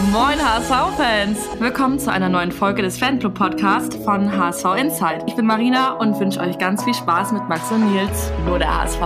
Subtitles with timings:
[0.00, 1.38] Moin HSV-Fans!
[1.60, 5.24] Willkommen zu einer neuen Folge des Fanclub-Podcasts von HSV Insight.
[5.26, 8.74] Ich bin Marina und wünsche euch ganz viel Spaß mit Max und Nils, nur der
[8.74, 9.00] HSV.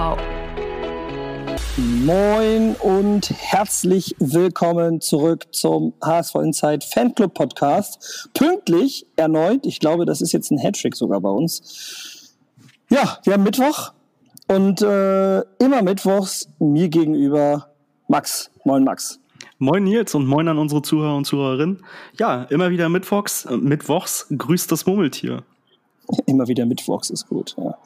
[1.76, 8.30] Moin und herzlich willkommen zurück zum HSV Insight Fanclub Podcast.
[8.32, 12.36] Pünktlich erneut, ich glaube, das ist jetzt ein Hattrick sogar bei uns.
[12.90, 13.92] Ja, wir haben Mittwoch
[14.46, 17.70] und äh, immer mittwochs mir gegenüber
[18.06, 18.52] Max.
[18.64, 19.18] Moin Max.
[19.58, 21.82] Moin Nils und moin an unsere Zuhörer und Zuhörerinnen.
[22.18, 25.44] Ja, immer wieder Mittwochs, äh, Mittwochs grüßt das Murmeltier.
[26.26, 27.56] Immer wieder Mittwochs ist gut.
[27.58, 27.76] Ja.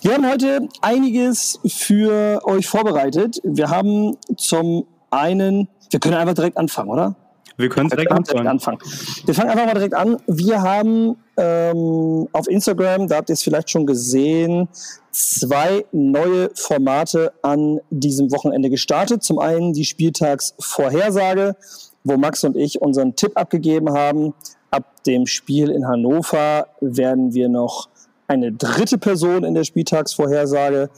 [0.00, 3.40] Wir haben heute einiges für euch vorbereitet.
[3.44, 7.14] Wir haben zum einen, wir können einfach direkt anfangen, oder?
[7.58, 8.78] Wir können direkt, direkt anfangen.
[9.24, 10.16] Wir fangen einfach mal direkt an.
[10.28, 14.68] Wir haben ähm, auf Instagram, da habt ihr es vielleicht schon gesehen,
[15.10, 19.24] zwei neue Formate an diesem Wochenende gestartet.
[19.24, 21.56] Zum einen die Spieltagsvorhersage,
[22.04, 24.34] wo Max und ich unseren Tipp abgegeben haben.
[24.70, 27.88] Ab dem Spiel in Hannover werden wir noch
[28.28, 30.90] eine dritte Person in der Spieltagsvorhersage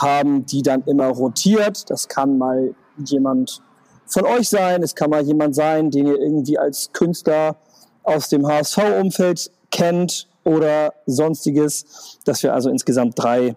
[0.00, 1.90] haben, die dann immer rotiert.
[1.90, 3.60] Das kann mal jemand
[4.06, 7.56] von euch sein, es kann mal jemand sein, den ihr irgendwie als Künstler
[8.02, 13.56] aus dem HSV-Umfeld kennt oder sonstiges, dass wir also insgesamt drei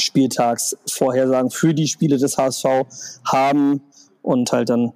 [0.00, 2.64] Spieltagsvorhersagen für die Spiele des HSV
[3.24, 3.82] haben
[4.22, 4.92] und halt dann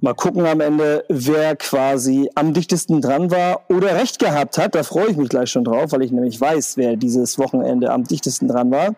[0.00, 4.74] mal gucken am Ende, wer quasi am dichtesten dran war oder recht gehabt hat.
[4.74, 8.04] Da freue ich mich gleich schon drauf, weil ich nämlich weiß, wer dieses Wochenende am
[8.04, 8.94] dichtesten dran war.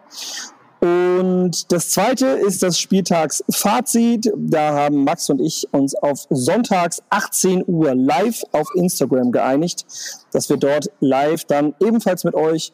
[0.84, 4.30] Und das zweite ist das Spieltagsfazit.
[4.36, 9.86] Da haben Max und ich uns auf sonntags 18 Uhr live auf Instagram geeinigt,
[10.30, 12.70] dass wir dort live dann ebenfalls mit euch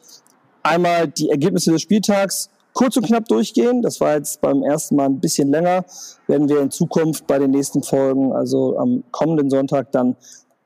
[0.61, 3.81] einmal die Ergebnisse des Spieltags kurz und knapp durchgehen.
[3.81, 5.85] Das war jetzt beim ersten Mal ein bisschen länger.
[6.27, 10.17] Werden wir in Zukunft bei den nächsten Folgen, also am kommenden Sonntag, dann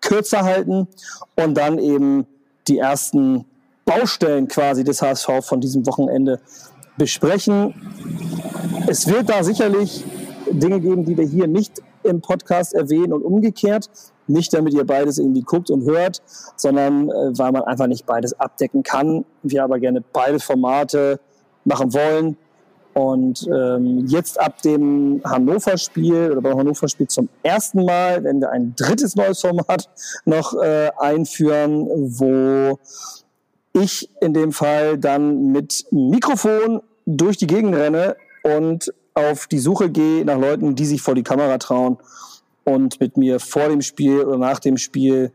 [0.01, 0.87] kürzer halten
[1.35, 2.25] und dann eben
[2.67, 3.45] die ersten
[3.85, 6.39] Baustellen quasi des HSV von diesem Wochenende
[6.97, 7.73] besprechen.
[8.87, 10.03] Es wird da sicherlich
[10.51, 13.89] Dinge geben, die wir hier nicht im Podcast erwähnen und umgekehrt.
[14.27, 16.21] Nicht damit ihr beides irgendwie guckt und hört,
[16.55, 19.25] sondern äh, weil man einfach nicht beides abdecken kann.
[19.43, 21.19] Wir aber gerne beide Formate
[21.63, 22.37] machen wollen.
[22.93, 28.73] Und ähm, jetzt ab dem Hannover-Spiel oder beim Hannover-Spiel zum ersten Mal werden wir ein
[28.77, 29.89] drittes neues Format
[30.23, 32.79] noch äh, einführen, wo
[33.75, 39.89] ich in dem Fall dann mit Mikrofon durch die Gegend renne und auf die Suche
[39.89, 41.97] gehe nach Leuten, die sich vor die Kamera trauen
[42.63, 45.31] und mit mir vor dem Spiel oder nach dem Spiel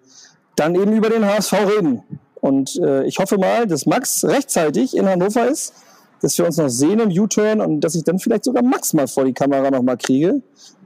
[0.56, 2.02] dann eben über den HSV reden.
[2.40, 5.74] Und äh, ich hoffe mal, dass Max rechtzeitig in Hannover ist,
[6.22, 9.06] dass wir uns noch sehen im U-Turn und dass ich dann vielleicht sogar Max mal
[9.06, 10.42] vor die Kamera nochmal kriege.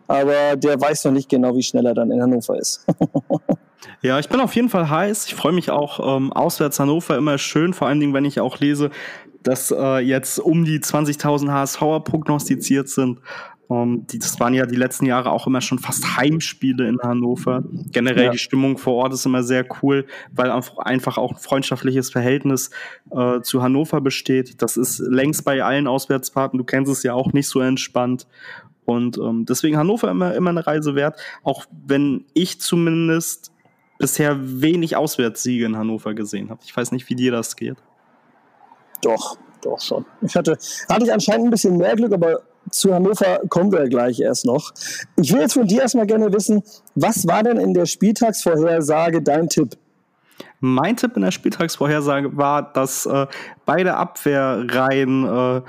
[0.07, 2.87] Aber der weiß noch nicht genau, wie schnell er dann in Hannover ist.
[4.01, 5.27] Ja, ich bin auf jeden Fall heiß.
[5.27, 8.59] Ich freue mich auch ähm, auswärts Hannover immer schön, vor allen Dingen, wenn ich auch
[8.59, 8.91] lese,
[9.43, 13.21] dass äh, jetzt um die 20.000 HSVer prognostiziert sind.
[13.71, 17.63] Ähm, die, das waren ja die letzten Jahre auch immer schon fast Heimspiele in Hannover.
[17.93, 18.31] Generell ja.
[18.31, 22.71] die Stimmung vor Ort ist immer sehr cool, weil einfach auch ein freundschaftliches Verhältnis
[23.11, 24.61] äh, zu Hannover besteht.
[24.63, 28.27] Das ist längst bei allen Auswärtsfahrten, du kennst es ja auch nicht so entspannt.
[28.85, 33.51] Und ähm, deswegen Hannover immer, immer eine Reise wert, auch wenn ich zumindest
[33.99, 36.61] bisher wenig Auswärtssiege in Hannover gesehen habe.
[36.65, 37.77] Ich weiß nicht, wie dir das geht.
[39.03, 40.05] Doch, doch schon.
[40.23, 40.59] Ich hatte,
[40.89, 44.73] hatte ich anscheinend ein bisschen mehr Glück, aber zu Hannover kommen wir gleich erst noch.
[45.17, 46.63] Ich will jetzt von dir erstmal gerne wissen,
[46.95, 49.77] was war denn in der Spieltagsvorhersage dein Tipp?
[50.65, 53.27] Mein Tipp in der Spieltagsvorhersage war, dass äh,
[53.67, 55.63] beide Abwehrreihen äh,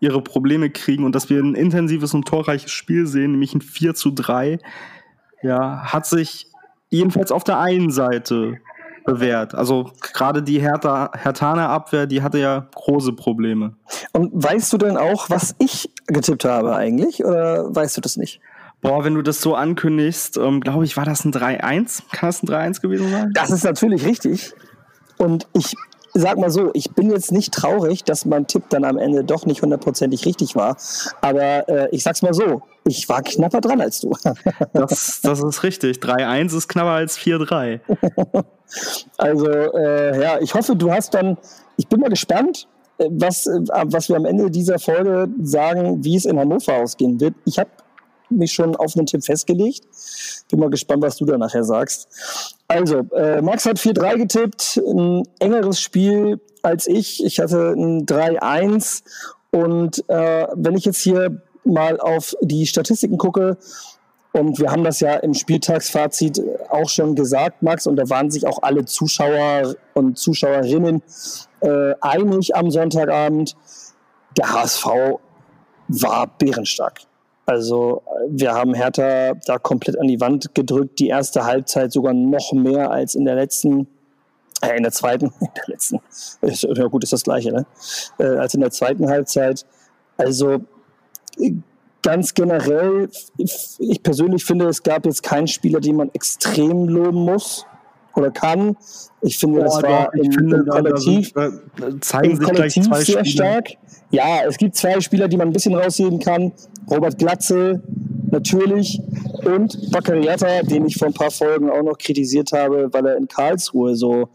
[0.00, 3.94] ihre Probleme kriegen und dass wir ein intensives und torreiches Spiel sehen, nämlich ein 4
[3.94, 4.58] zu 3.
[5.42, 6.48] Ja, hat sich
[6.90, 8.58] jedenfalls auf der einen Seite
[9.06, 9.54] bewährt.
[9.54, 13.74] Also gerade die Hertaner Abwehr, die hatte ja große Probleme.
[14.12, 17.24] Und weißt du denn auch, was ich getippt habe eigentlich?
[17.24, 18.40] Oder weißt du das nicht?
[18.82, 22.02] Boah, wenn du das so ankündigst, ähm, glaube ich, war das ein 3-1?
[22.12, 23.30] Kann das ein 3-1 gewesen sein?
[23.32, 24.52] Das ist natürlich richtig.
[25.18, 25.76] Und ich
[26.14, 29.46] sag mal so, ich bin jetzt nicht traurig, dass mein Tipp dann am Ende doch
[29.46, 30.76] nicht hundertprozentig richtig war.
[31.20, 34.12] Aber äh, ich sag's mal so, ich war knapper dran als du.
[34.72, 35.98] das, das ist richtig.
[35.98, 37.80] 3-1 ist knapper als 4-3.
[39.16, 41.38] also, äh, ja, ich hoffe, du hast dann,
[41.76, 42.66] ich bin mal gespannt,
[42.98, 47.20] äh, was, äh, was wir am Ende dieser Folge sagen, wie es in Hannover ausgehen
[47.20, 47.34] wird.
[47.44, 47.70] Ich habe
[48.36, 49.82] mich schon auf einen Tipp festgelegt.
[50.50, 52.08] Bin mal gespannt, was du da nachher sagst.
[52.68, 57.24] Also, äh, Max hat 4-3 getippt, ein engeres Spiel als ich.
[57.24, 59.02] Ich hatte ein 3-1.
[59.50, 63.58] Und äh, wenn ich jetzt hier mal auf die Statistiken gucke,
[64.32, 68.46] Und wir haben das ja im Spieltagsfazit auch schon gesagt, Max, und da waren sich
[68.46, 71.02] auch alle Zuschauer und Zuschauerinnen
[71.60, 73.54] äh, einig am Sonntagabend.
[74.38, 74.86] Der HSV
[75.88, 77.00] war bärenstark.
[77.46, 80.98] Also wir haben Hertha da komplett an die Wand gedrückt.
[81.00, 83.88] Die erste Halbzeit sogar noch mehr als in der letzten,
[84.60, 86.00] äh, in der zweiten, in der letzten,
[86.40, 87.66] ist, ja gut, ist das gleiche, ne?
[88.18, 89.66] Äh, als in der zweiten Halbzeit.
[90.16, 90.60] Also
[92.02, 93.08] ganz generell,
[93.38, 97.64] ich persönlich finde, es gab jetzt keinen Spieler, den man extrem loben muss
[98.14, 98.76] oder kann.
[99.22, 103.04] Ich finde, Boah, das war im, finde, im Kollektiv, da, da zeigen im Kollektiv sehr
[103.04, 103.26] Spiele.
[103.26, 103.68] stark.
[104.10, 106.52] Ja, es gibt zwei Spieler, die man ein bisschen rausheben kann.
[106.90, 107.82] Robert Glatzel
[108.30, 109.00] natürlich
[109.44, 113.28] und Baccariata, den ich vor ein paar Folgen auch noch kritisiert habe, weil er in
[113.28, 114.28] Karlsruhe so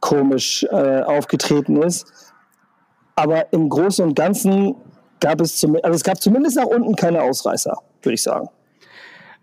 [0.00, 2.06] komisch äh, aufgetreten ist.
[3.14, 4.74] Aber im Großen und Ganzen
[5.20, 8.48] gab es, zum, also es gab zumindest nach unten keine Ausreißer, würde ich sagen.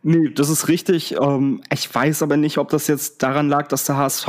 [0.01, 1.15] Nee, das ist richtig.
[1.19, 4.27] Ähm, ich weiß aber nicht, ob das jetzt daran lag, dass der HSV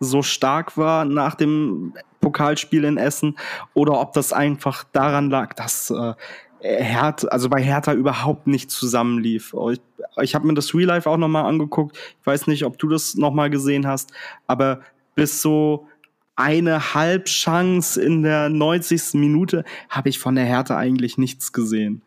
[0.00, 3.36] so stark war nach dem Pokalspiel in Essen
[3.74, 6.14] oder ob das einfach daran lag, dass äh,
[6.62, 9.54] Hertha, also bei Hertha überhaupt nicht zusammenlief.
[9.72, 9.80] Ich,
[10.20, 11.96] ich habe mir das Real Life auch nochmal angeguckt.
[12.20, 14.12] Ich weiß nicht, ob du das nochmal gesehen hast,
[14.46, 14.80] aber
[15.14, 15.88] bis so
[16.36, 19.14] eine Halbchance in der 90.
[19.14, 22.02] Minute habe ich von der Hertha eigentlich nichts gesehen.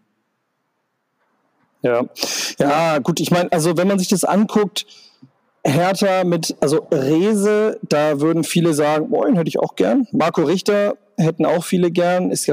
[1.81, 2.03] Ja,
[2.57, 4.87] ja, gut, ich meine, also wenn man sich das anguckt,
[5.63, 10.07] Hertha mit, also Rese, da würden viele sagen, den hätte ich auch gern.
[10.11, 12.47] Marco Richter hätten auch viele gern, ist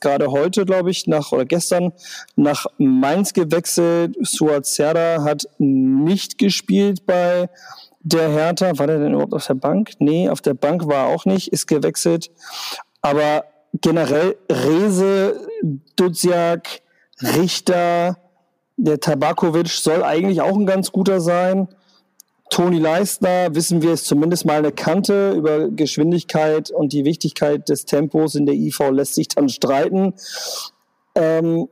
[0.00, 1.92] gerade heute, glaube ich, nach oder gestern
[2.36, 4.16] nach Mainz gewechselt.
[4.20, 7.48] Suat Serda hat nicht gespielt bei
[8.00, 8.78] der Hertha.
[8.78, 9.92] War der denn überhaupt auf der Bank?
[9.98, 12.30] Nee, auf der Bank war er auch nicht, ist gewechselt.
[13.02, 13.44] Aber
[13.74, 15.40] generell Rese,
[15.96, 16.80] Dudziak,
[17.22, 18.16] Richter,
[18.76, 21.68] der Tabakovic soll eigentlich auch ein ganz guter sein.
[22.50, 27.84] Toni Leistner, wissen wir, ist zumindest mal eine Kante über Geschwindigkeit und die Wichtigkeit des
[27.84, 30.14] Tempos in der IV lässt sich dann streiten.
[31.14, 31.68] Ähm,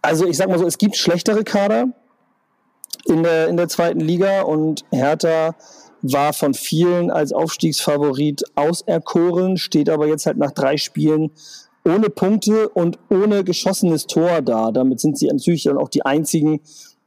[0.00, 1.88] also ich sag mal so, es gibt schlechtere Kader
[3.04, 5.54] in der, in der zweiten Liga und Hertha
[6.02, 11.30] war von vielen als Aufstiegsfavorit auserkoren, steht aber jetzt halt nach drei Spielen
[11.84, 14.70] ohne Punkte und ohne geschossenes Tor da.
[14.70, 16.60] Damit sind sie natürlich dann auch die einzigen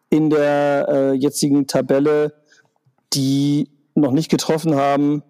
[0.10, 2.34] in der äh, jetzigen Tabelle,
[3.13, 5.24] die noch nicht getroffen haben.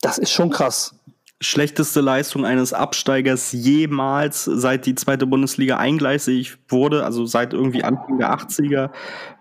[0.00, 0.96] Das ist schon krass.
[1.40, 8.18] Schlechteste Leistung eines Absteigers jemals, seit die zweite Bundesliga eingleisig wurde, also seit irgendwie Anfang
[8.18, 8.90] der 80er.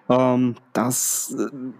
[0.09, 1.35] Ähm, das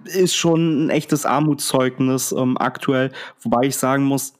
[0.06, 3.12] ist schon ein echtes Armutszeugnis ähm, aktuell,
[3.42, 4.34] wobei ich sagen muss,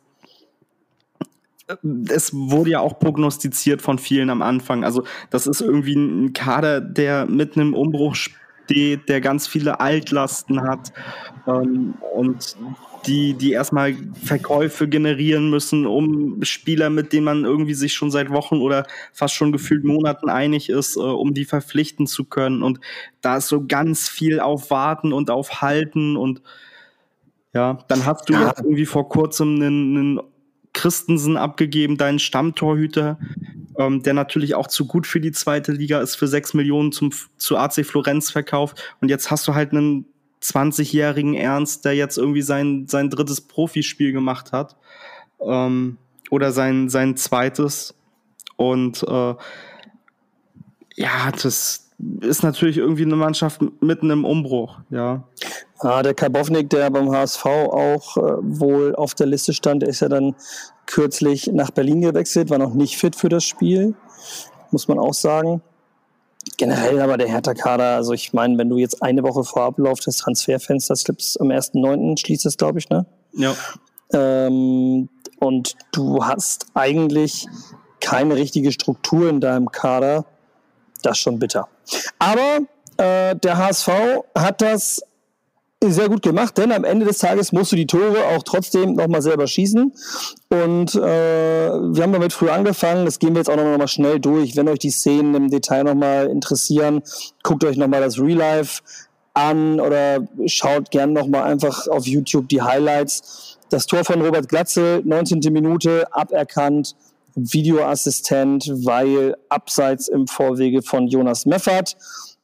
[2.10, 4.84] es wurde ja auch prognostiziert von vielen am Anfang.
[4.84, 8.16] Also das ist irgendwie ein Kader, der mitten im Umbruch
[8.72, 10.94] steht, der ganz viele Altlasten hat
[11.48, 12.56] ähm, und
[13.06, 18.30] die, die erstmal Verkäufe generieren müssen, um Spieler, mit denen man irgendwie sich schon seit
[18.30, 22.62] Wochen oder fast schon gefühlt Monaten einig ist, äh, um die verpflichten zu können.
[22.62, 22.80] Und
[23.22, 26.42] da ist so ganz viel auf Warten und auf Halten und
[27.54, 28.48] ja, dann hast du ja.
[28.48, 30.20] jetzt irgendwie vor kurzem einen, einen
[30.74, 33.20] Christensen abgegeben, deinen Stammtorhüter,
[33.78, 37.12] ähm, der natürlich auch zu gut für die zweite Liga ist, für sechs Millionen zum,
[37.38, 38.96] zu AC Florenz verkauft.
[39.02, 40.06] Und jetzt hast du halt einen
[40.42, 44.76] 20-jährigen Ernst, der jetzt irgendwie sein, sein drittes Profispiel gemacht hat.
[45.40, 45.98] Ähm,
[46.30, 47.94] oder sein, sein zweites.
[48.56, 49.36] Und äh,
[50.96, 55.24] ja, das ist natürlich irgendwie eine Mannschaft mitten im Umbruch, ja.
[55.84, 60.10] Ah, der Karbovnik, der beim HSV auch äh, wohl auf der Liste stand, ist ja
[60.10, 60.36] dann
[60.86, 63.96] kürzlich nach Berlin gewechselt, war noch nicht fit für das Spiel,
[64.70, 65.62] muss man auch sagen.
[66.58, 70.18] Generell aber der Hertha-Kader, also ich meine, wenn du jetzt eine Woche vor Ablauf des
[70.18, 72.20] Transferfensters, ich am 1.9.
[72.20, 73.06] schließt es, glaube ich, ne?
[73.34, 73.56] Ja.
[74.14, 75.10] Ähm,
[75.40, 77.48] und du hast eigentlich
[78.00, 80.26] keine richtige Struktur in deinem Kader,
[81.02, 81.68] das ist schon bitter.
[82.20, 82.60] Aber
[82.98, 83.90] äh, der HSV
[84.36, 85.02] hat das
[85.90, 89.22] sehr gut gemacht, denn am Ende des Tages musst du die Tore auch trotzdem nochmal
[89.22, 89.92] selber schießen.
[90.50, 94.56] Und äh, wir haben damit früh angefangen, das gehen wir jetzt auch nochmal schnell durch.
[94.56, 97.02] Wenn euch die Szenen im Detail nochmal interessieren,
[97.42, 98.82] guckt euch nochmal das Real Life
[99.34, 103.58] an oder schaut gern nochmal einfach auf YouTube die Highlights.
[103.70, 105.40] Das Tor von Robert Glatzel, 19.
[105.52, 106.96] Minute, aberkannt,
[107.36, 111.96] Videoassistent, weil abseits im Vorwege von Jonas Meffert.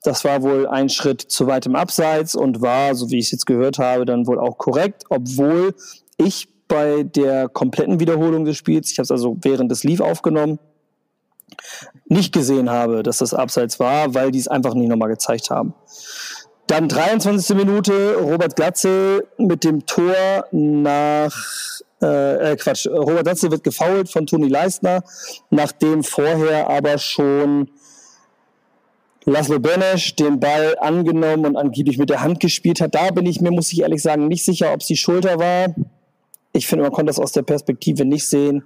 [0.07, 3.31] Das war wohl ein Schritt zu weit im Abseits und war, so wie ich es
[3.31, 5.75] jetzt gehört habe, dann wohl auch korrekt, obwohl
[6.15, 10.59] ich bei der kompletten Wiederholung des Spiels, ich habe es also während des Lief aufgenommen,
[12.05, 15.73] nicht gesehen habe, dass das Abseits war, weil die es einfach nicht nochmal gezeigt haben.
[16.67, 17.57] Dann 23.
[17.57, 21.35] Minute, Robert Glatze mit dem Tor nach,
[22.01, 25.03] äh, äh, Quatsch, Robert Glatze wird gefoult von Toni Leistner,
[25.49, 27.71] nachdem vorher aber schon
[29.27, 32.95] Laszlo Benesch den Ball angenommen und angeblich mit der Hand gespielt hat.
[32.95, 35.75] Da bin ich mir, muss ich ehrlich sagen, nicht sicher, ob es die Schulter war.
[36.53, 38.63] Ich finde, man konnte das aus der Perspektive nicht sehen.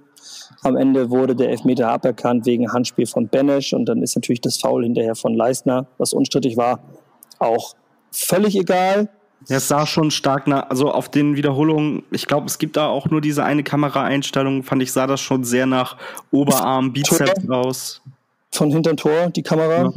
[0.62, 4.56] Am Ende wurde der Elfmeter aberkannt wegen Handspiel von Benesch und dann ist natürlich das
[4.58, 6.78] Foul hinterher von Leistner, was unstrittig war,
[7.40, 7.74] auch
[8.12, 9.08] völlig egal.
[9.48, 12.86] Ja, es sah schon stark nach, also auf den Wiederholungen, ich glaube, es gibt da
[12.86, 15.96] auch nur diese eine Kameraeinstellung, fand ich, sah das schon sehr nach
[16.30, 18.00] Oberarm, Bizeps raus.
[18.52, 19.82] Von hinterm Tor, die Kamera.
[19.82, 19.92] Ja.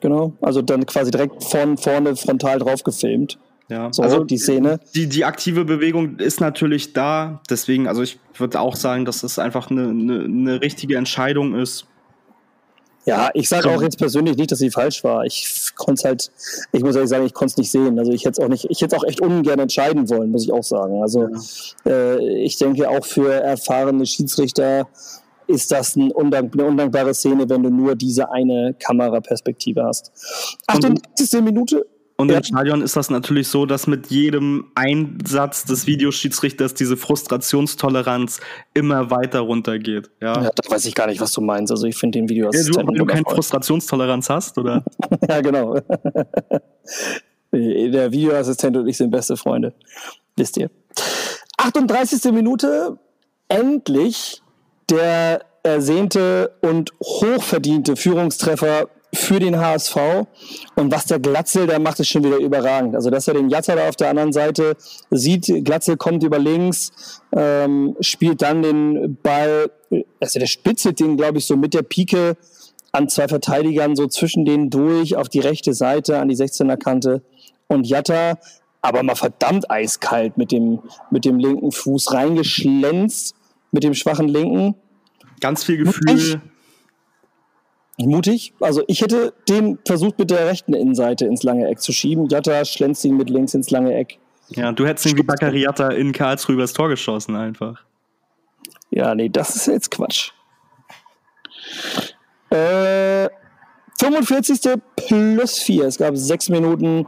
[0.00, 3.38] Genau, also dann quasi direkt von vorne frontal drauf gefilmt.
[3.70, 4.80] Ja, so, also die Szene.
[4.94, 7.42] Die, die aktive Bewegung ist natürlich da.
[7.50, 11.86] Deswegen, also ich würde auch sagen, dass es einfach eine, eine, eine richtige Entscheidung ist.
[13.04, 15.24] Ja, ich sage auch jetzt persönlich nicht, dass sie falsch war.
[15.24, 16.30] Ich konnte halt,
[16.72, 17.98] ich muss ehrlich sagen, ich konnte es nicht sehen.
[17.98, 20.52] Also ich hätte es auch nicht, ich hätte auch echt ungern entscheiden wollen, muss ich
[20.52, 21.00] auch sagen.
[21.00, 21.28] Also
[21.86, 21.90] ja.
[21.90, 24.88] äh, ich denke auch für erfahrene Schiedsrichter
[25.48, 30.12] ist das ein undank eine undankbare Szene, wenn du nur diese eine Kameraperspektive hast.
[30.66, 31.40] 88.
[31.42, 31.86] Minute.
[32.20, 32.38] Und ja.
[32.38, 38.40] im Stadion ist das natürlich so, dass mit jedem Einsatz des Videoschiedsrichters diese Frustrationstoleranz
[38.74, 40.10] immer weiter runtergeht.
[40.20, 41.70] Ja, ja da weiß ich gar nicht, was du meinst.
[41.70, 42.94] Also ich finde den Videoassistenten.
[42.94, 44.84] Ja, du, du keine Frustrationstoleranz hast, oder?
[45.28, 45.78] ja, genau.
[47.52, 49.72] Der Videoassistent und ich sind beste Freunde.
[50.36, 50.70] Wisst ihr.
[51.56, 52.32] 38.
[52.32, 52.98] Minute.
[53.48, 54.42] Endlich
[54.90, 59.96] der ersehnte und hochverdiente Führungstreffer für den HSV.
[60.76, 62.94] Und was der Glatzel da macht, ist schon wieder überragend.
[62.94, 64.76] Also, dass er den Jatta da auf der anderen Seite
[65.10, 69.70] sieht, Glatzel kommt über links, ähm, spielt dann den Ball,
[70.20, 72.36] also der spitzelt den, glaube ich, so mit der Pike
[72.92, 77.22] an zwei Verteidigern, so zwischen denen durch auf die rechte Seite, an die 16er Kante.
[77.66, 78.38] Und Jatta,
[78.80, 80.80] aber mal verdammt eiskalt mit dem,
[81.10, 83.34] mit dem linken Fuß reingeschlänzt,
[83.72, 84.74] mit dem schwachen linken.
[85.40, 86.40] Ganz viel Gefühl
[88.06, 88.52] mutig.
[88.60, 92.28] Also ich hätte den versucht mit der rechten Innenseite ins lange Eck zu schieben.
[92.28, 94.18] Jatta schlänzt ihn mit links ins lange Eck.
[94.50, 97.82] Ja, du hättest ihn wie Bakary Jatta in Karlsruhe übers Tor geschossen einfach.
[98.90, 100.30] Ja, nee, das ist jetzt Quatsch.
[102.50, 103.28] Äh,
[103.98, 104.80] 45.
[104.96, 105.84] plus 4.
[105.84, 107.06] Es gab sechs Minuten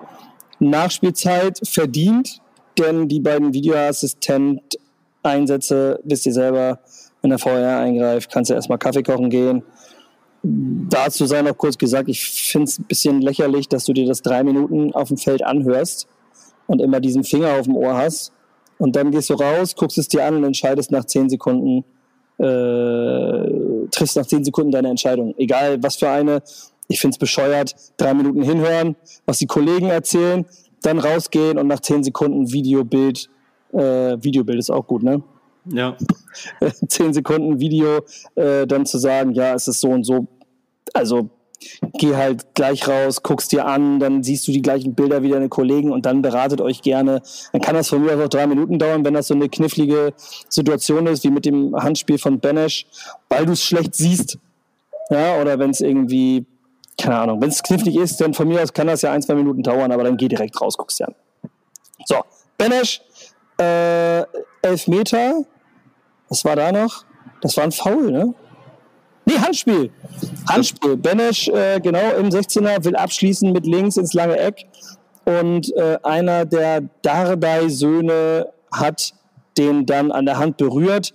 [0.58, 2.42] Nachspielzeit verdient,
[2.76, 3.54] denn die beiden
[5.22, 6.78] Videoassistent-Einsätze, wisst ihr selber,
[7.22, 9.62] wenn der VR eingreift, kannst du erstmal Kaffee kochen gehen
[10.42, 14.22] Dazu sei noch kurz gesagt, ich finde es ein bisschen lächerlich, dass du dir das
[14.22, 16.06] drei Minuten auf dem Feld anhörst
[16.66, 18.32] und immer diesen Finger auf dem Ohr hast.
[18.78, 21.84] Und dann gehst du raus, guckst es dir an und entscheidest nach zehn Sekunden,
[22.38, 25.34] äh, triffst nach zehn Sekunden deine Entscheidung.
[25.36, 26.42] Egal was für eine.
[26.88, 27.76] Ich finde es bescheuert.
[27.98, 28.96] Drei Minuten hinhören,
[29.26, 30.46] was die Kollegen erzählen,
[30.80, 33.28] dann rausgehen und nach zehn Sekunden Videobild.
[33.72, 35.22] Äh, Videobild ist auch gut, ne?
[35.66, 35.96] Ja.
[36.88, 38.00] Zehn Sekunden Video,
[38.34, 40.26] äh, dann zu sagen, ja, es ist so und so.
[40.94, 41.30] Also
[41.98, 45.48] geh halt gleich raus, guckst dir an, dann siehst du die gleichen Bilder wie deine
[45.48, 47.22] Kollegen und dann beratet euch gerne.
[47.52, 50.14] Dann kann das von mir auch drei Minuten dauern, wenn das so eine knifflige
[50.48, 52.86] Situation ist, wie mit dem Handspiel von Benesch,
[53.28, 54.38] weil du es schlecht siehst.
[55.10, 56.46] Ja, oder wenn es irgendwie,
[56.96, 59.34] keine Ahnung, wenn es knifflig ist, dann von mir aus kann das ja ein, zwei
[59.34, 61.14] Minuten dauern, aber dann geh direkt raus, guckst dir an.
[62.06, 62.16] So,
[62.56, 63.02] Benesch,
[63.60, 64.24] äh,
[64.62, 65.44] Elfmeter.
[66.28, 67.04] Was war da noch?
[67.40, 68.34] Das war ein Foul, ne?
[69.24, 69.90] Nee, Handspiel.
[70.48, 70.96] Handspiel.
[70.96, 74.66] Benesch, äh, genau im 16er, will abschließen mit links ins lange Eck.
[75.24, 79.14] Und äh, einer der Dardai-Söhne hat
[79.58, 81.12] den dann an der Hand berührt.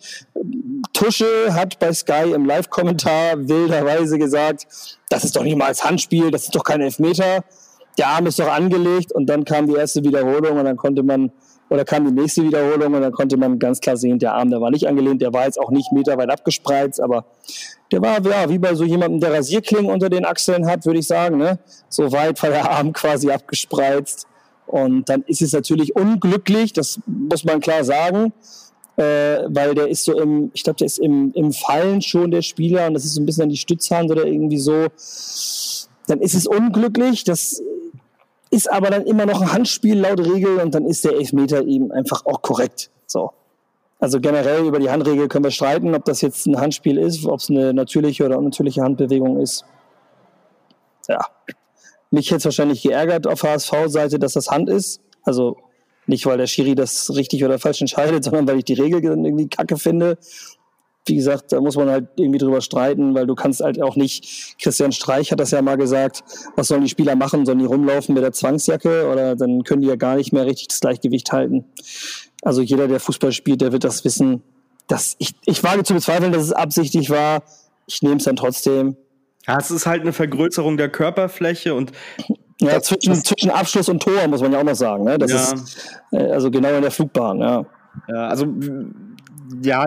[0.93, 4.67] Tusche hat bei Sky im Live-Kommentar wilderweise gesagt,
[5.09, 7.43] das ist doch nicht mal als Handspiel, das ist doch kein Elfmeter.
[7.97, 11.31] Der Arm ist doch angelegt und dann kam die erste Wiederholung und dann konnte man
[11.69, 14.61] oder kam die nächste Wiederholung und dann konnte man ganz klar sehen, der Arm, der
[14.61, 17.25] war nicht angelehnt, der war jetzt auch nicht meterweit abgespreizt, aber
[17.91, 21.07] der war ja wie bei so jemandem, der Rasierklingen unter den Achseln hat, würde ich
[21.07, 21.37] sagen.
[21.37, 21.59] Ne?
[21.89, 24.27] So weit war der Arm quasi abgespreizt.
[24.67, 28.33] Und dann ist es natürlich unglücklich, das muss man klar sagen,
[28.97, 32.41] äh, weil der ist so im, ich glaube, der ist im, im Fallen schon der
[32.41, 34.87] Spieler und das ist so ein bisschen an die Stützhand oder irgendwie so.
[36.07, 37.61] Dann ist es unglücklich, das
[38.51, 41.91] ist aber dann immer noch ein Handspiel laut Regel und dann ist der Elfmeter eben
[41.91, 42.89] einfach auch korrekt.
[43.05, 43.31] So.
[43.99, 47.39] Also generell über die Handregel können wir streiten, ob das jetzt ein Handspiel ist, ob
[47.39, 49.65] es eine natürliche oder unnatürliche Handbewegung ist.
[51.07, 51.19] Ja.
[52.11, 55.01] Mich hätte es wahrscheinlich geärgert auf HSV-Seite, dass das Hand ist.
[55.23, 55.57] Also
[56.07, 59.47] nicht, weil der Schiri das richtig oder falsch entscheidet, sondern weil ich die Regel irgendwie
[59.47, 60.17] kacke finde.
[61.07, 64.57] Wie gesagt, da muss man halt irgendwie drüber streiten, weil du kannst halt auch nicht,
[64.59, 66.23] Christian Streich hat das ja mal gesagt,
[66.55, 67.45] was sollen die Spieler machen?
[67.45, 70.69] Sollen die rumlaufen mit der Zwangsjacke oder dann können die ja gar nicht mehr richtig
[70.69, 71.65] das Gleichgewicht halten.
[72.41, 74.41] Also jeder, der Fußball spielt, der wird das wissen.
[74.87, 77.43] Dass ich, ich wage zu bezweifeln, dass es absichtlich war.
[77.87, 78.95] Ich nehme es dann trotzdem.
[79.47, 81.91] Ja, es ist halt eine Vergrößerung der Körperfläche und
[82.61, 85.03] ja, zwischen, zwischen Abschluss und Tor muss man ja auch noch sagen.
[85.03, 85.17] Ne?
[85.17, 85.37] Das ja.
[85.37, 87.65] ist äh, also genau in der Flugbahn, ja.
[88.07, 88.47] Ja, also
[89.61, 89.85] ja,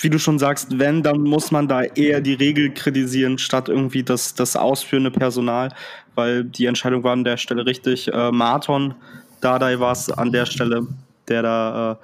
[0.00, 4.02] wie du schon sagst, wenn, dann muss man da eher die Regel kritisieren, statt irgendwie
[4.02, 5.70] das, das ausführende Personal,
[6.14, 8.12] weil die Entscheidung war an der Stelle richtig.
[8.12, 8.94] Äh, Marton,
[9.40, 10.86] Dardai war es an der Stelle,
[11.28, 11.96] der da äh,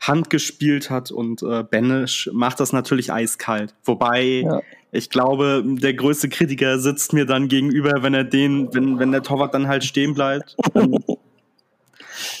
[0.00, 3.74] Hand gespielt hat und äh, Benisch macht das natürlich eiskalt.
[3.84, 4.60] Wobei ja.
[4.92, 9.22] ich glaube, der größte Kritiker sitzt mir dann gegenüber, wenn er den, wenn, wenn der
[9.22, 10.56] Torwart dann halt stehen bleibt.
[10.74, 10.94] Dann,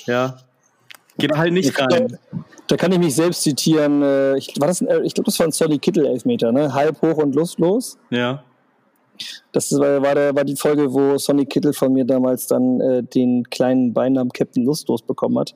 [0.06, 0.38] ja,
[1.18, 2.18] geht halt nicht rein.
[2.68, 4.02] Da kann ich mich selbst zitieren.
[4.02, 6.72] Äh, ich, war das ein, ich glaube, das war ein Sonny Kittel Elfmeter, ne?
[6.74, 7.96] Halb hoch und lustlos.
[8.10, 8.42] Ja.
[9.52, 13.02] Das war, war, der, war die Folge, wo Sonny Kittel von mir damals dann äh,
[13.02, 15.54] den kleinen Beinamen Captain Lustlos bekommen hat.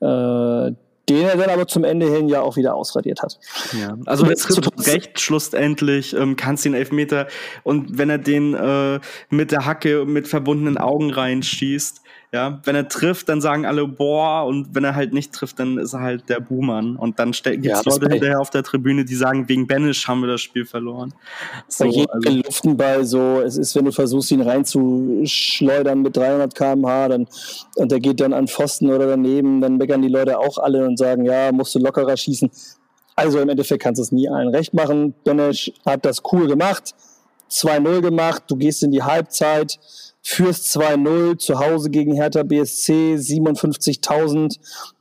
[0.00, 0.72] Äh,
[1.08, 3.38] den er dann aber zum Ende hin ja auch wieder ausradiert hat.
[3.78, 7.28] Ja, also trifft recht schlussendlich, ähm, kannst den Elfmeter
[7.62, 12.88] und wenn er den äh, mit der Hacke mit verbundenen Augen reinschießt, ja, wenn er
[12.88, 16.28] trifft, dann sagen alle boah und wenn er halt nicht trifft, dann ist er halt
[16.28, 19.66] der Buhmann und dann gibt es ja, Leute hinterher auf der Tribüne, die sagen, wegen
[19.66, 21.14] Banish haben wir das Spiel verloren.
[21.68, 22.30] So, Bei jedem also.
[22.30, 27.26] Luftenball so, es ist, wenn du versuchst, ihn reinzuschleudern mit 300 km/h dann,
[27.76, 30.98] und der geht dann an Pfosten oder daneben, dann meckern die Leute auch alle und
[30.98, 32.50] sagen, ja, musst du lockerer schießen.
[33.16, 35.14] Also im Endeffekt kannst du es nie allen recht machen.
[35.24, 36.94] Banish hat das cool gemacht,
[37.50, 39.80] 2-0 gemacht, du gehst in die Halbzeit,
[40.28, 44.58] führst 2-0 zu Hause gegen Hertha BSC, 57.000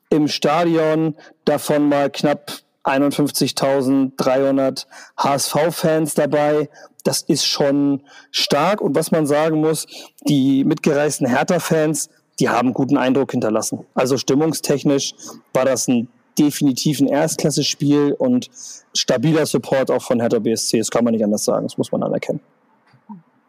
[0.10, 2.54] im Stadion, davon mal knapp
[2.86, 4.86] 51.300
[5.18, 6.70] HSV-Fans dabei.
[7.04, 8.80] Das ist schon stark.
[8.80, 9.86] Und was man sagen muss,
[10.30, 13.86] die mitgereisten Hertha-Fans, die haben guten Eindruck hinterlassen.
[13.96, 15.14] Also stimmungstechnisch
[15.54, 16.08] war das ein
[16.40, 18.50] definitiv ein Erstklasse-Spiel und
[18.94, 20.78] stabiler Support auch von Hertha BSC.
[20.78, 21.68] Das kann man nicht anders sagen.
[21.68, 22.40] Das muss man anerkennen.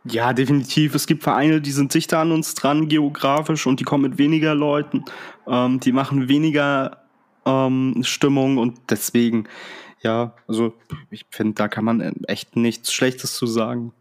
[0.04, 0.94] Ja, definitiv.
[0.94, 4.54] Es gibt Vereine, die sind dichter an uns dran geografisch und die kommen mit weniger
[4.54, 5.04] Leuten.
[5.46, 7.02] Ähm, die machen weniger
[7.44, 9.48] ähm, Stimmung und deswegen,
[10.02, 10.72] ja, also
[11.10, 13.92] ich finde, da kann man echt nichts Schlechtes zu sagen.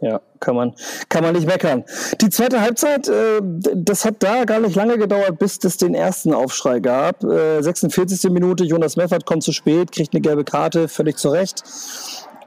[0.00, 0.74] Ja, kann man,
[1.08, 1.84] kann man nicht meckern.
[2.20, 6.34] Die zweite Halbzeit, äh, das hat da gar nicht lange gedauert, bis es den ersten
[6.34, 7.22] Aufschrei gab.
[7.22, 8.30] Äh, 46.
[8.30, 11.62] Minute, Jonas Meffert kommt zu spät, kriegt eine gelbe Karte, völlig zu Recht.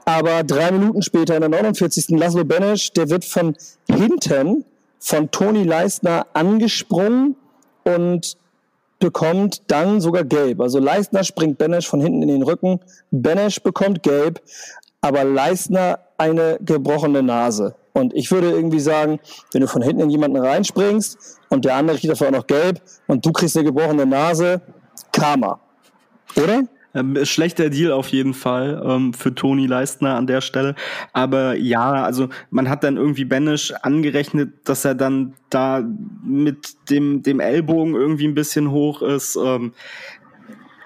[0.07, 2.17] Aber drei Minuten später, in der 49.
[2.17, 3.57] Laszlo Benesch, der wird von
[3.89, 4.63] hinten
[4.99, 7.35] von Toni Leistner angesprungen
[7.83, 8.37] und
[8.99, 10.61] bekommt dann sogar gelb.
[10.61, 12.79] Also Leistner springt Benesch von hinten in den Rücken.
[13.11, 14.41] Benesch bekommt gelb,
[15.01, 17.75] aber Leistner eine gebrochene Nase.
[17.91, 19.19] Und ich würde irgendwie sagen,
[19.51, 21.17] wenn du von hinten in jemanden reinspringst
[21.49, 24.61] und der andere kriegt dafür auch noch gelb und du kriegst eine gebrochene Nase,
[25.11, 25.59] Karma.
[26.37, 26.63] Oder?
[26.97, 30.75] Ähm, schlechter Deal auf jeden Fall ähm, für Toni Leistner an der Stelle.
[31.13, 35.83] Aber ja, also man hat dann irgendwie Benisch angerechnet, dass er dann da
[36.23, 39.37] mit dem, dem Ellbogen irgendwie ein bisschen hoch ist.
[39.43, 39.73] Ähm,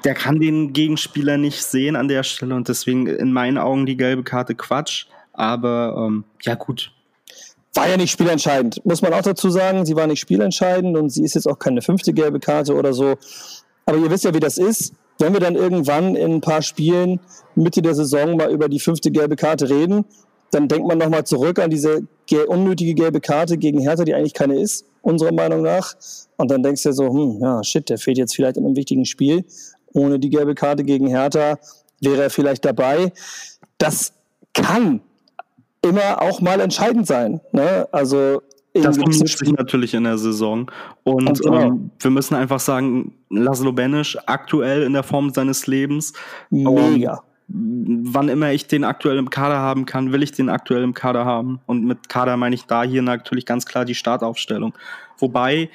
[0.03, 3.97] der kann den Gegenspieler nicht sehen an der Stelle und deswegen in meinen Augen die
[3.97, 5.05] gelbe Karte Quatsch.
[5.33, 6.91] Aber ähm, ja, gut,
[7.73, 9.85] war ja nicht spielentscheidend, muss man auch dazu sagen.
[9.85, 13.15] Sie war nicht spielentscheidend und sie ist jetzt auch keine fünfte gelbe Karte oder so.
[13.85, 17.19] Aber ihr wisst ja, wie das ist wenn wir dann irgendwann in ein paar Spielen
[17.55, 20.05] Mitte der Saison mal über die fünfte gelbe Karte reden,
[20.51, 22.01] dann denkt man nochmal zurück an diese
[22.47, 25.93] unnötige gelbe Karte gegen Hertha, die eigentlich keine ist, unserer Meinung nach.
[26.37, 29.05] Und dann denkst du so, hm, ja, shit, der fehlt jetzt vielleicht in einem wichtigen
[29.05, 29.45] Spiel.
[29.93, 31.57] Ohne die gelbe Karte gegen Hertha
[32.01, 33.11] wäre er vielleicht dabei.
[33.77, 34.13] Das
[34.53, 35.01] kann
[35.81, 37.41] immer auch mal entscheidend sein.
[37.51, 37.87] Ne?
[37.91, 38.41] Also
[38.73, 40.71] das vermischt sich natürlich in der Saison.
[41.03, 41.61] Und genau.
[41.61, 46.13] ähm, wir müssen einfach sagen, Laszlo Benisch aktuell in der Form seines Lebens.
[46.49, 47.13] Mega.
[47.13, 50.93] Ähm, wann immer ich den aktuell im Kader haben kann, will ich den aktuell im
[50.93, 51.59] Kader haben.
[51.65, 54.73] Und mit Kader meine ich da hier natürlich ganz klar die Startaufstellung.
[55.17, 55.69] Wobei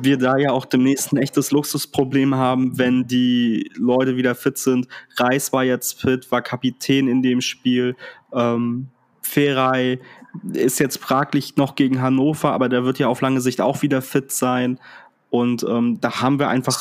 [0.00, 4.86] wir da ja auch demnächst ein echtes Luxusproblem haben, wenn die Leute wieder fit sind.
[5.16, 7.96] Reis war jetzt fit, war Kapitän in dem Spiel.
[8.32, 8.88] Ähm,
[9.28, 10.00] Ferai
[10.52, 14.02] ist jetzt fraglich noch gegen Hannover, aber der wird ja auf lange Sicht auch wieder
[14.02, 14.78] fit sein.
[15.30, 16.80] Und ähm, da haben wir einfach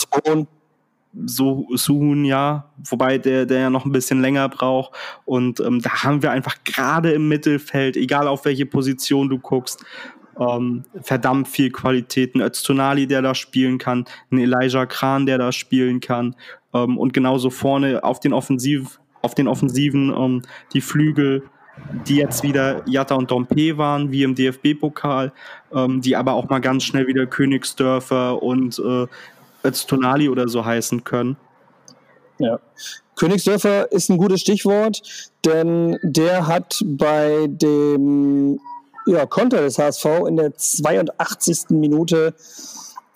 [1.25, 4.93] so Suhun, ja, wobei der, der ja noch ein bisschen länger braucht.
[5.25, 9.83] Und ähm, da haben wir einfach gerade im Mittelfeld, egal auf welche Position du guckst,
[10.39, 12.35] ähm, verdammt viel Qualität.
[12.35, 16.35] Ein Öztunali, der da spielen kann, ein Elijah Kran, der da spielen kann.
[16.73, 20.41] Ähm, und genauso vorne auf den Offensiv auf den Offensiven ähm,
[20.73, 21.43] die Flügel,
[22.05, 25.31] die jetzt wieder Jatta und Dompe waren, wie im DFB-Pokal,
[25.73, 29.07] ähm, die aber auch mal ganz schnell wieder Königsdörfer und äh,
[29.65, 31.37] Öztonali oder so heißen können.
[32.39, 32.59] Ja.
[33.15, 35.01] Königsdörfer ist ein gutes Stichwort,
[35.43, 38.59] denn der hat bei dem
[39.07, 41.69] ja, Konter des HSV in der 82.
[41.69, 42.35] Minute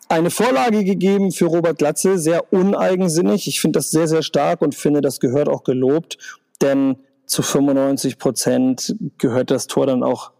[0.09, 3.47] eine Vorlage gegeben für Robert Glatze, sehr uneigensinnig.
[3.47, 6.17] Ich finde das sehr, sehr stark und finde, das gehört auch gelobt,
[6.61, 6.97] denn
[7.31, 10.31] zu 95 Prozent gehört das Tor dann auch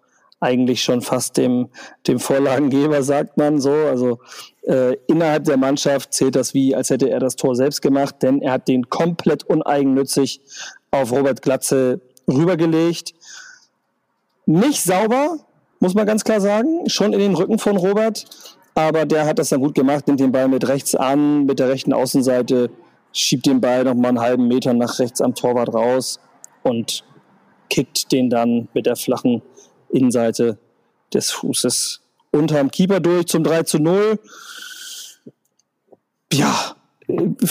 [0.42, 1.70] eigentlich schon fast dem,
[2.06, 3.72] dem Vorlagengeber, sagt man so.
[3.72, 4.20] Also
[4.64, 8.42] äh, innerhalb der Mannschaft zählt das wie, als hätte er das Tor selbst gemacht, denn
[8.42, 10.42] er hat den komplett uneigennützig
[10.92, 13.14] auf Robert Glatze rübergelegt.
[14.46, 15.38] Nicht sauber,
[15.80, 18.26] muss man ganz klar sagen, schon in den Rücken von Robert,
[18.76, 21.70] aber der hat das dann gut gemacht, nimmt den Ball mit rechts an, mit der
[21.70, 22.70] rechten Außenseite,
[23.14, 26.20] schiebt den Ball noch mal einen halben Meter nach rechts am Torwart raus
[26.63, 27.04] und
[27.69, 29.41] kickt den dann mit der flachen
[29.89, 30.58] Innenseite
[31.13, 34.19] des Fußes unterm Keeper durch zum 3 zu 0.
[36.34, 36.76] Ja,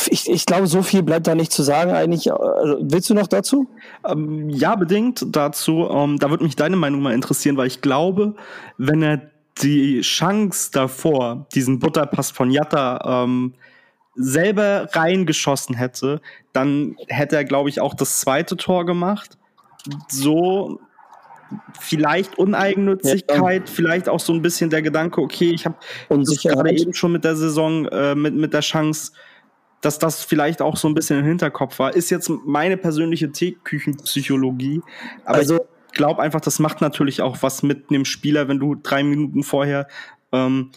[0.08, 2.32] ich, ich glaube, so viel bleibt da nicht zu sagen eigentlich.
[2.32, 3.68] Also, willst du noch dazu?
[4.06, 5.88] Ähm, ja, bedingt dazu.
[5.90, 8.34] Ähm, da würde mich deine Meinung mal interessieren, weil ich glaube,
[8.78, 9.20] wenn er
[9.62, 13.54] die Chance davor, diesen Butterpass von Jatta ähm,
[14.14, 16.20] selber reingeschossen hätte,
[16.52, 19.38] dann hätte er, glaube ich, auch das zweite Tor gemacht.
[20.08, 20.80] So
[21.78, 23.74] vielleicht Uneigennützigkeit, ja.
[23.74, 25.76] vielleicht auch so ein bisschen der Gedanke, okay, ich habe
[26.08, 29.12] gerade eben schon mit der Saison, äh, mit, mit der Chance,
[29.80, 31.94] dass das vielleicht auch so ein bisschen im Hinterkopf war.
[31.94, 34.82] Ist jetzt meine persönliche Teeküchenpsychologie.
[35.24, 38.74] Aber also, ich glaube einfach, das macht natürlich auch was mit einem Spieler, wenn du
[38.74, 39.88] drei Minuten vorher
[40.32, 40.70] ähm,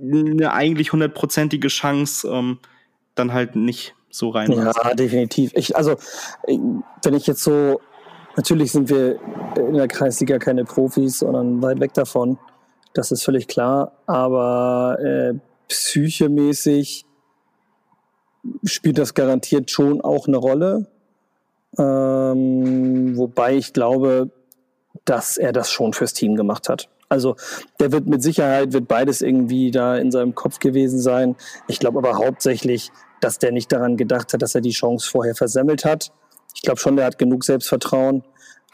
[0.00, 2.58] eine eigentlich hundertprozentige Chance ähm,
[3.14, 4.52] dann halt nicht so rein.
[4.52, 5.52] Ja, definitiv.
[5.54, 5.96] Ich, also,
[6.46, 7.80] wenn ich jetzt so
[8.38, 9.18] Natürlich sind wir
[9.56, 12.38] in der Kreisliga keine Profis, sondern weit weg davon.
[12.94, 13.98] Das ist völlig klar.
[14.06, 15.34] Aber äh,
[15.66, 17.04] psychemäßig
[18.62, 20.86] spielt das garantiert schon auch eine Rolle.
[21.76, 24.30] Ähm, wobei ich glaube,
[25.04, 26.88] dass er das schon fürs Team gemacht hat.
[27.08, 27.36] Also
[27.80, 31.36] der wird mit Sicherheit, wird beides irgendwie da in seinem Kopf gewesen sein.
[31.66, 32.90] Ich glaube aber hauptsächlich,
[33.20, 36.12] dass der nicht daran gedacht hat, dass er die Chance vorher versemmelt hat,
[36.58, 38.24] ich glaube schon, der hat genug Selbstvertrauen.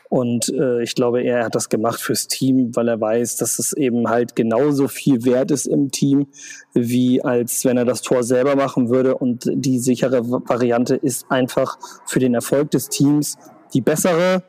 [0.08, 3.72] Und äh, ich glaube, er hat das gemacht fürs Team, weil er weiß, dass es
[3.72, 6.28] eben halt genauso viel wert ist im Team,
[6.72, 9.16] wie als wenn er das Tor selber machen würde.
[9.16, 13.36] Und die sichere Variante ist einfach für den Erfolg des Teams
[13.74, 14.44] die bessere.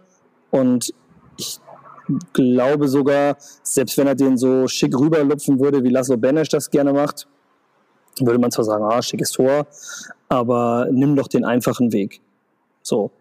[0.52, 0.94] Und
[1.38, 1.60] ich
[2.34, 6.94] glaube sogar, selbst wenn er den so schick rüberlupfen würde, wie Laszlo Benesch das gerne
[6.94, 7.28] macht,
[8.20, 9.68] würde man zwar sagen, ah, schickes Tor,
[10.30, 12.22] aber nimm doch den einfachen Weg.
[12.82, 13.12] So,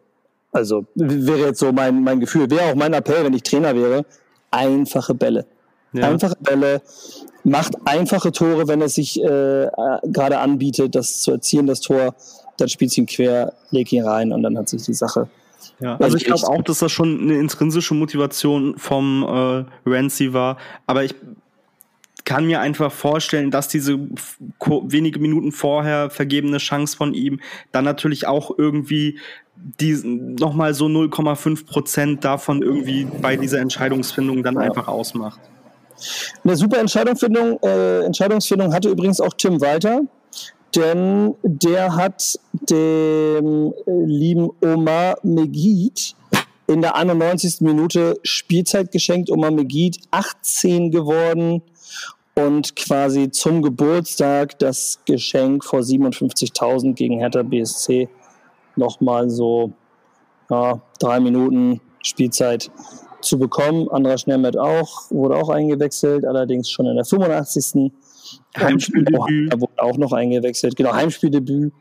[0.52, 4.04] also wäre jetzt so mein, mein Gefühl, wäre auch mein Appell, wenn ich Trainer wäre,
[4.50, 5.46] einfache Bälle.
[5.92, 6.08] Ja.
[6.08, 6.82] Einfache Bälle,
[7.44, 9.68] macht einfache Tore, wenn es sich äh,
[10.04, 12.14] gerade anbietet, das zu erzielen, das Tor,
[12.56, 15.28] dann spielt ihn quer, leg ihn rein und dann hat sich die Sache.
[15.80, 20.58] Ja, also ich glaube auch, dass das schon eine intrinsische Motivation vom äh, Rancy war,
[20.86, 21.14] aber ich
[22.24, 28.26] kann mir einfach vorstellen, dass diese wenige Minuten vorher vergebene Chance von ihm dann natürlich
[28.26, 29.18] auch irgendwie
[29.56, 34.62] die nochmal so 0,5 Prozent davon irgendwie bei dieser Entscheidungsfindung dann ja.
[34.62, 35.38] einfach ausmacht.
[36.42, 40.00] Eine super Entscheidungsfindung, äh, Entscheidungsfindung hatte übrigens auch Tim Walter,
[40.74, 46.14] denn der hat dem äh, lieben Omar Megid
[46.66, 47.60] in der 91.
[47.60, 49.30] Minute Spielzeit geschenkt.
[49.30, 51.62] Omar Megid 18 geworden
[52.34, 58.08] und quasi zum Geburtstag das Geschenk vor 57.000 gegen Hertha BSC
[58.76, 59.72] nochmal so
[60.50, 62.70] ja, drei Minuten Spielzeit
[63.20, 63.88] zu bekommen.
[63.88, 67.92] Andra Schnermet auch, wurde auch eingewechselt, allerdings schon in der 85.
[68.56, 69.52] Heimspieldebüt.
[69.84, 71.72] Auch noch eingewechselt, genau, Heimspieldebüt.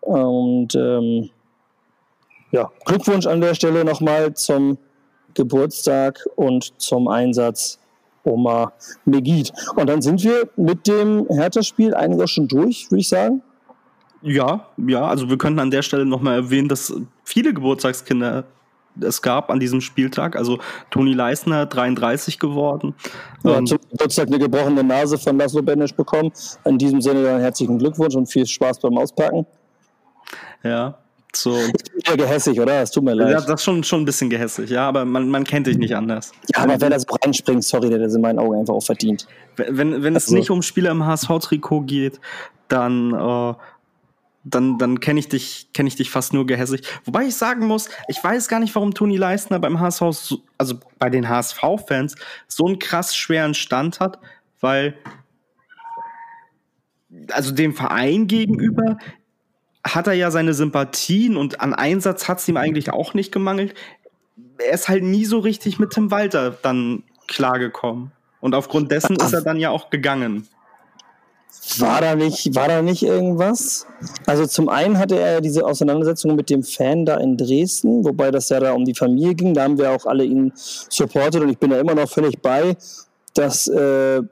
[0.00, 1.30] Und ähm,
[2.50, 4.78] ja, Glückwunsch an der Stelle nochmal zum
[5.34, 7.78] Geburtstag und zum Einsatz
[8.24, 8.72] Oma
[9.04, 9.52] Megid.
[9.76, 13.42] Und dann sind wir mit dem Hertha-Spiel eigentlich auch schon durch, würde ich sagen.
[14.22, 18.44] Ja, ja, also wir könnten an der Stelle nochmal erwähnen, dass viele Geburtstagskinder
[19.00, 20.36] es gab an diesem Spieltag.
[20.36, 20.58] Also
[20.90, 22.94] Toni Leisner, 33 geworden.
[23.42, 26.32] Ja, ähm, zum Geburtstag eine gebrochene Nase von Laszlo Benesch bekommen.
[26.64, 29.46] In diesem Sinne dann herzlichen Glückwunsch und viel Spaß beim Auspacken.
[30.62, 30.98] Ja,
[31.36, 31.56] so.
[31.56, 32.82] Ich bin ja gehässig, oder?
[32.82, 33.30] Es tut mir leid.
[33.30, 35.94] Ja, das ist schon, schon ein bisschen gehässig, ja, aber man, man kennt dich nicht
[35.94, 36.32] anders.
[36.54, 39.26] Ja, aber wenn das reinspringt, sorry, der hat das in meinen Augen einfach auch verdient.
[39.56, 40.26] Wenn, wenn also.
[40.26, 42.20] es nicht um Spieler im HSV-Trikot geht,
[42.68, 43.54] dann äh,
[44.44, 46.82] dann, dann kenne ich dich, kenne ich dich fast nur gehässig.
[47.04, 50.78] Wobei ich sagen muss, ich weiß gar nicht, warum Toni Leistner beim HSV, so, also
[50.98, 52.14] bei den HSV-Fans,
[52.46, 54.18] so einen krass schweren Stand hat,
[54.60, 54.96] weil
[57.30, 58.98] also dem Verein gegenüber
[59.86, 63.74] hat er ja seine Sympathien und an Einsatz hat es ihm eigentlich auch nicht gemangelt.
[64.58, 68.12] Er ist halt nie so richtig mit Tim Walter dann klargekommen.
[68.40, 70.48] Und aufgrund dessen ist er dann ja auch gegangen.
[71.78, 73.86] War da nicht, war da nicht irgendwas?
[74.26, 78.48] Also zum einen hatte er diese Auseinandersetzung mit dem Fan da in Dresden, wobei das
[78.50, 79.54] ja da um die Familie ging.
[79.54, 82.76] Da haben wir auch alle ihn supportet und ich bin da immer noch völlig bei,
[83.32, 84.22] dass äh,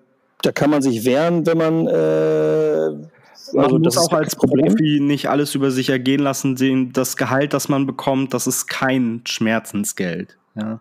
[0.43, 3.09] da kann man sich wehren, wenn man äh,
[3.55, 6.93] also man muss auch als Profi nicht alles über sich ergehen lassen.
[6.93, 10.39] Das Gehalt, das man bekommt, das ist kein Schmerzensgeld.
[10.55, 10.81] Ja.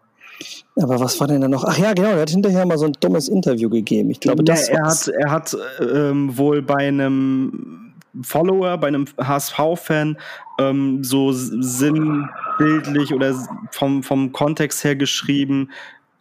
[0.75, 1.63] Aber was war denn da noch?
[1.65, 4.09] Ach ja, genau, er hat hinterher mal so ein dummes Interview gegeben.
[4.11, 9.05] Ich glaube, das ja, er hat, er hat ähm, wohl bei einem Follower, bei einem
[9.17, 10.17] HSV-Fan
[10.59, 13.35] ähm, so sinnbildlich oder
[13.71, 15.69] vom, vom Kontext her geschrieben,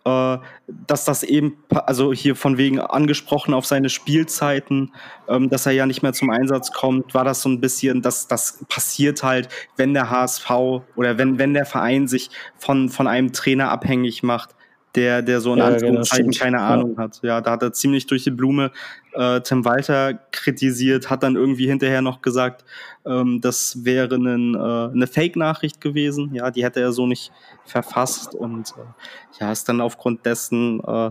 [0.05, 4.93] äh, dass das eben, also hier von wegen angesprochen auf seine Spielzeiten,
[5.29, 8.27] ähm, dass er ja nicht mehr zum Einsatz kommt, war das so ein bisschen, dass
[8.27, 10.51] das passiert halt, wenn der HSV
[10.97, 14.55] oder wenn, wenn der Verein sich von, von einem Trainer abhängig macht
[14.95, 17.03] der, der so in ja, Anführungszeichen genau, keine Ahnung ja.
[17.03, 17.21] hat.
[17.23, 18.73] Ja, da hat er ziemlich durch die Blume
[19.13, 22.65] äh, Tim Walter kritisiert, hat dann irgendwie hinterher noch gesagt,
[23.07, 26.35] ähm, das wäre einen, äh, eine Fake-Nachricht gewesen.
[26.35, 27.33] Ja, die hätte er so nicht
[27.65, 31.11] verfasst und äh, ja, ist dann aufgrund dessen äh,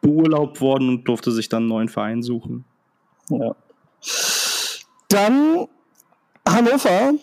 [0.00, 2.64] beurlaubt worden und durfte sich dann einen neuen Verein suchen.
[3.30, 3.56] Ja.
[5.08, 5.66] Dann
[6.46, 7.14] Hannover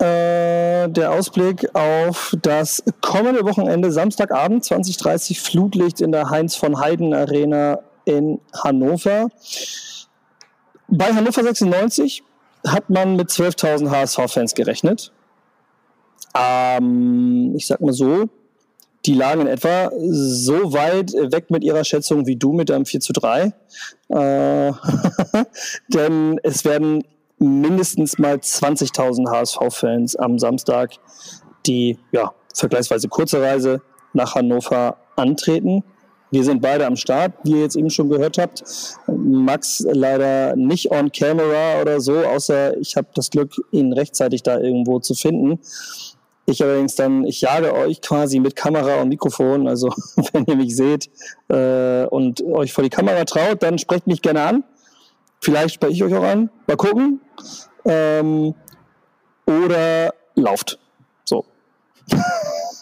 [0.00, 7.12] äh, der Ausblick auf das kommende Wochenende, Samstagabend, 2030, Flutlicht in der Heinz von Heiden
[7.12, 9.28] Arena in Hannover.
[10.88, 12.22] Bei Hannover 96
[12.66, 15.12] hat man mit 12.000 HSV-Fans gerechnet.
[16.34, 18.28] Ähm, ich sag mal so,
[19.06, 23.00] die lagen in etwa so weit weg mit ihrer Schätzung wie du mit deinem 4
[23.00, 23.52] zu 3.
[24.08, 24.72] Äh,
[25.88, 27.04] denn es werden
[27.40, 30.92] mindestens mal 20.000 HSV-Fans am Samstag,
[31.66, 35.82] die ja vergleichsweise kurze Reise nach Hannover antreten.
[36.32, 38.62] Wir sind beide am Start, wie ihr jetzt eben schon gehört habt.
[39.08, 44.60] Max leider nicht on camera oder so, außer ich habe das Glück, ihn rechtzeitig da
[44.60, 45.58] irgendwo zu finden.
[46.46, 49.66] Ich allerdings dann, ich jage euch quasi mit Kamera und Mikrofon.
[49.66, 49.88] Also
[50.32, 51.10] wenn ihr mich seht
[51.48, 54.64] äh, und euch vor die Kamera traut, dann sprecht mich gerne an.
[55.42, 56.50] Vielleicht spreche ich euch auch an.
[56.66, 57.20] Mal gucken.
[57.84, 58.54] Ähm,
[59.46, 60.78] oder lauft.
[61.24, 61.44] So.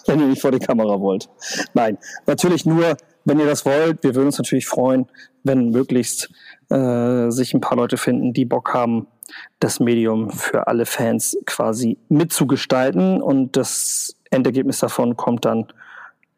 [0.09, 1.29] wenn ihr nicht vor die Kamera wollt.
[1.75, 4.03] Nein, natürlich nur, wenn ihr das wollt.
[4.03, 5.07] Wir würden uns natürlich freuen,
[5.45, 6.31] wenn möglichst
[6.71, 9.07] äh, sich ein paar Leute finden, die Bock haben,
[9.61, 13.23] das Medium für alle Fans quasi mitzugestalten.
[13.23, 15.67] Und das Endergebnis davon kommt dann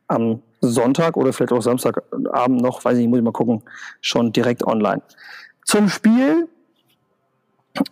[0.08, 3.62] am Sonntag oder vielleicht auch Samstagabend noch, weiß ich nicht, muss ich mal gucken,
[4.00, 5.00] schon direkt online.
[5.70, 6.48] Zum Spiel.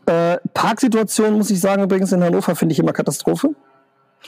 [0.07, 3.55] Äh, Parksituation muss ich sagen, übrigens in Hannover finde ich immer Katastrophe.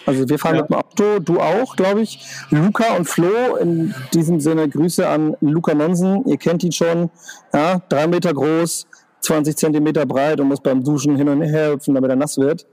[0.06, 0.60] Also wir fahren ja.
[0.60, 2.24] mit dem Auto, du auch, glaube ich.
[2.50, 6.24] Luca und Flo, in diesem Sinne Grüße an Luca Nonsen.
[6.26, 7.10] Ihr kennt ihn schon.
[7.52, 8.86] Ja, drei Meter groß,
[9.22, 12.68] 20 Zentimeter breit und muss beim Duschen hin und her hüpfen, damit er nass wird.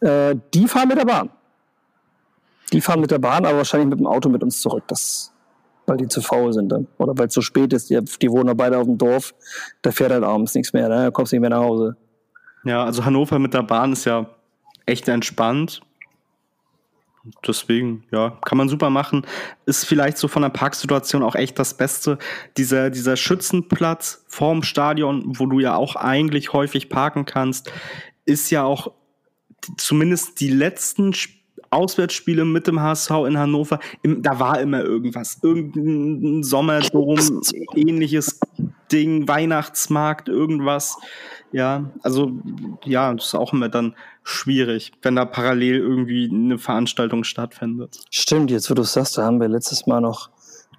[0.00, 1.28] Äh, die fahren mit der Bahn.
[2.72, 4.84] Die fahren mit der Bahn, aber wahrscheinlich mit dem Auto mit uns zurück.
[4.86, 5.30] Das
[5.86, 6.86] weil die zu faul sind dann.
[6.98, 7.90] Oder weil es zu spät ist.
[7.90, 9.34] Die, die wohnen beide auf dem Dorf.
[9.82, 10.88] Da fährt halt abends nichts mehr.
[10.88, 11.04] Ne?
[11.04, 11.96] Da kommst du nicht mehr nach Hause.
[12.64, 14.28] Ja, also Hannover mit der Bahn ist ja
[14.86, 15.80] echt entspannt.
[17.46, 19.26] Deswegen, ja, kann man super machen.
[19.64, 22.18] Ist vielleicht so von der Parksituation auch echt das Beste.
[22.56, 27.72] Dieser, dieser Schützenplatz vorm Stadion, wo du ja auch eigentlich häufig parken kannst,
[28.26, 28.92] ist ja auch
[29.76, 31.35] zumindest die letzten Spiele
[31.76, 35.38] Auswärtsspiele mit dem HSV in Hannover, im, da war immer irgendwas.
[35.42, 37.42] Irgendein Sommerdom,
[37.74, 38.40] ähnliches
[38.90, 40.96] Ding, Weihnachtsmarkt, irgendwas.
[41.52, 42.32] Ja, also
[42.84, 47.98] ja, das ist auch immer dann schwierig, wenn da parallel irgendwie eine Veranstaltung stattfindet.
[48.10, 50.30] Stimmt, jetzt wo du es sagst, da haben wir letztes Mal noch,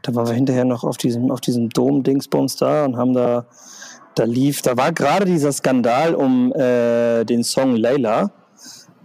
[0.02, 3.48] da waren wir hinterher noch auf diesem, auf diesem Dom-Dingsbums da und haben da,
[4.16, 8.32] da lief, da war gerade dieser Skandal um äh, den Song Layla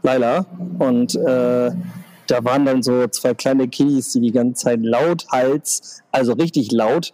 [0.02, 0.46] Laila.
[0.78, 1.70] Und äh,
[2.26, 7.12] da waren dann so zwei kleine Kiddies, die die ganze Zeit lauthals, also richtig laut,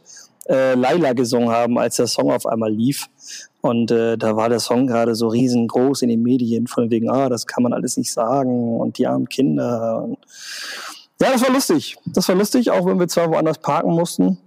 [0.48, 3.06] äh, Laila gesungen haben, als der Song auf einmal lief.
[3.60, 7.28] Und äh, da war der Song gerade so riesengroß in den Medien, von wegen, ah,
[7.28, 10.04] das kann man alles nicht sagen und die armen Kinder.
[10.04, 10.18] Und
[11.20, 11.96] ja, das war lustig.
[12.06, 14.38] Das war lustig, auch wenn wir zwar woanders parken mussten.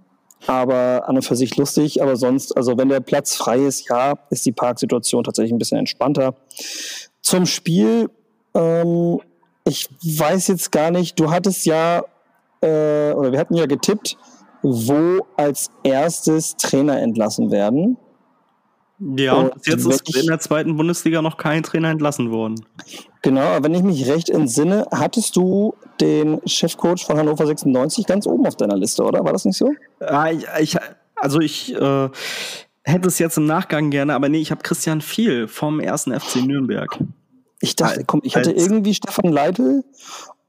[0.46, 2.02] aber an und für sich lustig.
[2.02, 5.78] Aber sonst, also wenn der Platz frei ist, ja, ist die Parksituation tatsächlich ein bisschen
[5.78, 6.34] entspannter.
[7.20, 8.08] Zum Spiel,
[8.54, 9.20] ähm,
[9.64, 12.04] ich weiß jetzt gar nicht, du hattest ja,
[12.60, 14.16] äh, oder wir hatten ja getippt,
[14.62, 17.96] wo als erstes Trainer entlassen werden.
[19.16, 22.64] Ja, und, und jetzt ist in der zweiten Bundesliga noch kein Trainer entlassen worden.
[23.22, 28.46] Genau, wenn ich mich recht entsinne, hattest du den Chefcoach von Hannover 96 ganz oben
[28.46, 29.24] auf deiner Liste, oder?
[29.24, 29.72] War das nicht so?
[30.30, 30.76] Ich, ich,
[31.16, 32.08] also ich äh,
[32.84, 36.36] hätte es jetzt im Nachgang gerne, aber nee, ich habe Christian Viel vom ersten FC
[36.36, 36.98] Nürnberg.
[37.62, 39.84] Ich dachte, komm, ich hatte irgendwie Stefan Leitl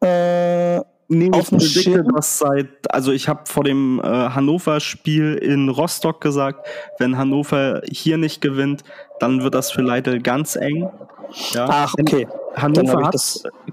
[0.01, 2.07] äh, Nee, auf dem Schirm.
[2.15, 6.65] das seit, also ich habe vor dem äh, Hannover-Spiel in Rostock gesagt,
[6.97, 8.83] wenn Hannover hier nicht gewinnt,
[9.19, 10.89] dann wird das für Leitl ganz eng.
[11.51, 11.67] Ja.
[11.69, 12.27] Ach, okay.
[12.55, 13.15] Hannover hat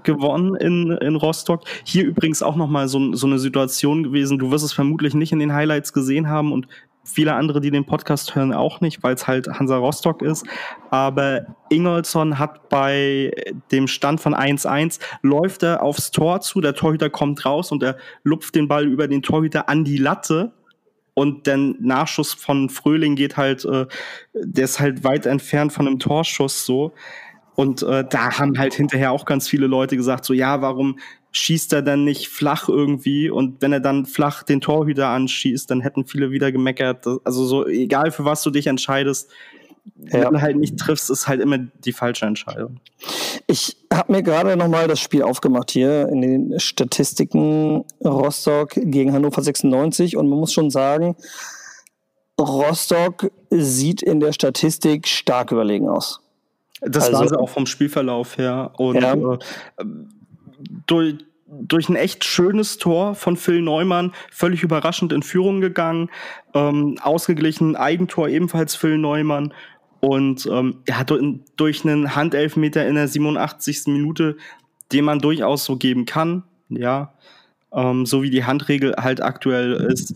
[0.03, 1.61] gewonnen in, in Rostock.
[1.83, 4.37] Hier übrigens auch nochmal so, so eine Situation gewesen.
[4.37, 6.67] Du wirst es vermutlich nicht in den Highlights gesehen haben und
[7.03, 10.45] viele andere, die den Podcast hören, auch nicht, weil es halt Hansa Rostock ist.
[10.89, 13.31] Aber Ingolson hat bei
[13.71, 17.97] dem Stand von 1-1, läuft er aufs Tor zu, der Torhüter kommt raus und er
[18.23, 20.53] lupft den Ball über den Torhüter an die Latte.
[21.13, 23.85] Und der Nachschuss von Fröhling geht halt, äh,
[24.33, 26.93] der ist halt weit entfernt von einem Torschuss so.
[27.55, 30.97] Und äh, da haben halt hinterher auch ganz viele Leute gesagt, so ja, warum
[31.31, 35.81] schießt er dann nicht flach irgendwie und wenn er dann flach den Torhüter anschießt, dann
[35.81, 37.05] hätten viele wieder gemeckert.
[37.23, 39.29] Also so, egal für was du dich entscheidest,
[39.95, 40.25] ja.
[40.25, 42.79] wenn du halt nicht triffst, ist halt immer die falsche Entscheidung.
[43.47, 49.41] Ich habe mir gerade nochmal das Spiel aufgemacht hier in den Statistiken Rostock gegen Hannover
[49.41, 51.15] 96 und man muss schon sagen,
[52.39, 56.21] Rostock sieht in der Statistik stark überlegen aus.
[56.81, 58.71] Das also, war sie auch vom Spielverlauf her.
[58.77, 59.13] Und ja.
[59.13, 59.37] äh,
[60.87, 61.15] durch,
[61.47, 66.09] durch ein echt schönes Tor von Phil Neumann völlig überraschend in Führung gegangen.
[66.53, 69.53] Ähm, ausgeglichen Eigentor ebenfalls Phil Neumann.
[69.99, 73.87] Und ähm, ja, durch einen Handelfmeter in der 87.
[73.87, 74.37] Minute,
[74.91, 77.13] den man durchaus so geben kann, ja,
[77.73, 80.15] ähm, so wie die Handregel halt aktuell ist,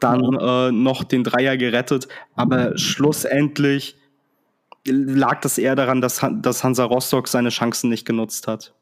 [0.00, 2.08] dann äh, noch den Dreier gerettet.
[2.34, 3.96] Aber schlussendlich
[4.86, 8.74] lag das eher daran, dass, dass Hansa Rostock seine Chancen nicht genutzt hat.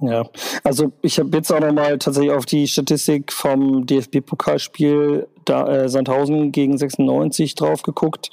[0.00, 0.24] Ja,
[0.62, 6.78] also ich habe jetzt auch nochmal tatsächlich auf die Statistik vom DFB-Pokalspiel äh, Sandhausen gegen
[6.78, 8.30] 96 drauf geguckt.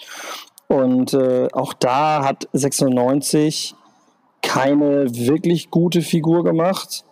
[0.67, 3.75] Und äh, auch da hat 96
[4.41, 7.04] keine wirklich gute Figur gemacht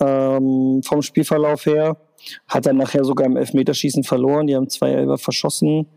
[0.00, 1.96] ähm, vom Spielverlauf her.
[2.46, 4.46] Hat dann nachher sogar im Elfmeterschießen verloren.
[4.46, 5.88] Die haben zwei Elber verschossen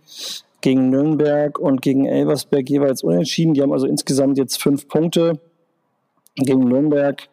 [0.62, 3.54] gegen Nürnberg und gegen Elversberg jeweils unentschieden.
[3.54, 5.40] Die haben also insgesamt jetzt fünf Punkte
[6.36, 7.30] gegen Nürnberg.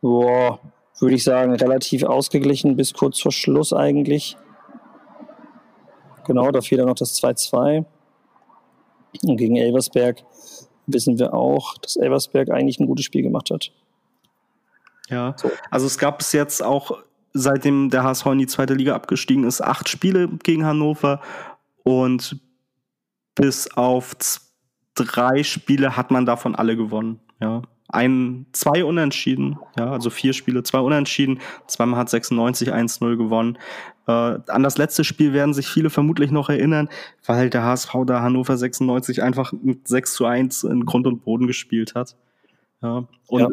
[0.00, 0.60] Boah,
[1.00, 4.36] würde ich sagen, relativ ausgeglichen bis kurz vor Schluss eigentlich.
[6.26, 7.84] Genau, da fehlt dann noch das 2-2.
[9.24, 10.22] Und gegen Elversberg
[10.86, 13.72] wissen wir auch, dass Elversberg eigentlich ein gutes Spiel gemacht hat.
[15.08, 15.50] Ja, so.
[15.70, 16.98] also es gab bis jetzt auch,
[17.32, 21.20] seitdem der HSV in die zweite Liga abgestiegen ist, acht Spiele gegen Hannover
[21.82, 22.38] und
[23.34, 24.16] bis auf
[24.94, 27.20] drei Spiele hat man davon alle gewonnen.
[27.40, 27.62] Ja.
[27.88, 33.58] Ein, zwei Unentschieden, ja, also vier Spiele, zwei Unentschieden, zweimal hat 96 1-0 gewonnen.
[34.06, 36.88] Äh, an das letzte Spiel werden sich viele vermutlich noch erinnern,
[37.24, 41.46] weil der HSV da Hannover 96 einfach mit 6 zu 1 in Grund und Boden
[41.46, 42.16] gespielt hat.
[42.80, 43.48] Ja, und ja.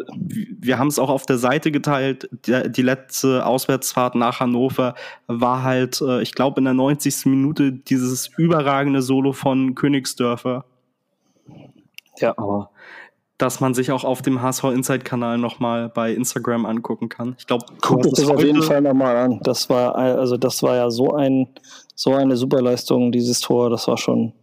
[0.60, 2.30] wir haben es auch auf der Seite geteilt.
[2.45, 4.93] Die, die, letzte Auswärtsfahrt nach Hannover
[5.26, 7.26] war halt, äh, ich glaube, in der 90.
[7.26, 10.65] Minute dieses überragende Solo von Königsdörfer.
[12.19, 12.38] Ja.
[12.38, 12.69] Aber
[13.38, 17.36] dass man sich auch auf dem HSV Inside Kanal nochmal bei Instagram angucken kann.
[17.38, 19.39] Ich glaube, guck das auf jeden Fall nochmal an.
[19.43, 21.48] Das war also das war ja so ein
[21.95, 23.69] so eine Superleistung dieses Tor.
[23.69, 24.34] Das war schon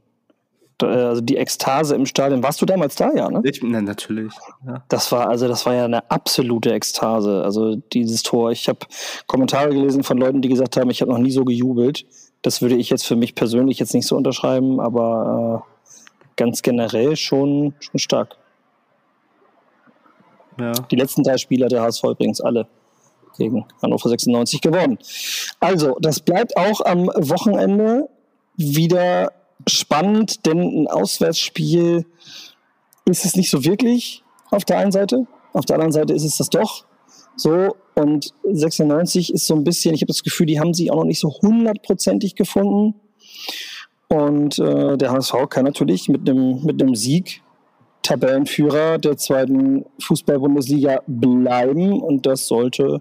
[0.83, 2.43] äh, also die Ekstase im Stadion.
[2.43, 3.31] Warst du damals da, ja?
[3.31, 3.41] Ne?
[3.45, 4.33] Ich, ne natürlich.
[4.67, 4.85] Ja.
[4.89, 7.43] Das war also, das war ja eine absolute Ekstase.
[7.45, 8.51] Also dieses Tor.
[8.51, 8.81] Ich habe
[9.27, 12.05] Kommentare gelesen von Leuten, die gesagt haben, ich habe noch nie so gejubelt.
[12.43, 17.17] Das würde ich jetzt für mich persönlich jetzt nicht so unterschreiben, aber äh, ganz generell
[17.17, 18.37] schon, schon stark.
[20.59, 20.73] Ja.
[20.73, 22.67] Die letzten drei Spiele hat der HSV übrigens alle
[23.39, 24.99] gegen Hannover 96 gewonnen.
[25.61, 28.09] Also, das bleibt auch am Wochenende
[28.57, 29.33] wieder
[29.69, 32.05] spannend, denn ein Auswärtsspiel
[33.05, 35.27] ist es nicht so wirklich auf der einen Seite.
[35.53, 36.85] Auf der anderen Seite ist es das doch.
[37.37, 40.97] So, und 96 ist so ein bisschen, ich habe das Gefühl, die haben sie auch
[40.97, 42.95] noch nicht so hundertprozentig gefunden.
[44.09, 47.42] Und äh, der HSV kann natürlich mit einem mit einem Sieg
[48.03, 52.01] Tabellenführer der zweiten Fußball-Bundesliga bleiben.
[52.01, 53.01] Und das sollte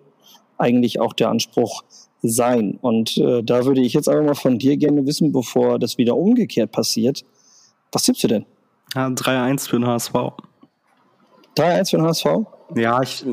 [0.58, 1.84] eigentlich auch der Anspruch
[2.22, 2.78] sein.
[2.82, 6.16] Und äh, da würde ich jetzt aber mal von dir gerne wissen, bevor das wieder
[6.16, 7.24] umgekehrt passiert.
[7.92, 8.46] Was tippst du denn?
[8.96, 10.14] Ja, 3-1 für den HSV.
[11.58, 12.26] 3-1 für den HSV?
[12.76, 13.26] Ja, ich,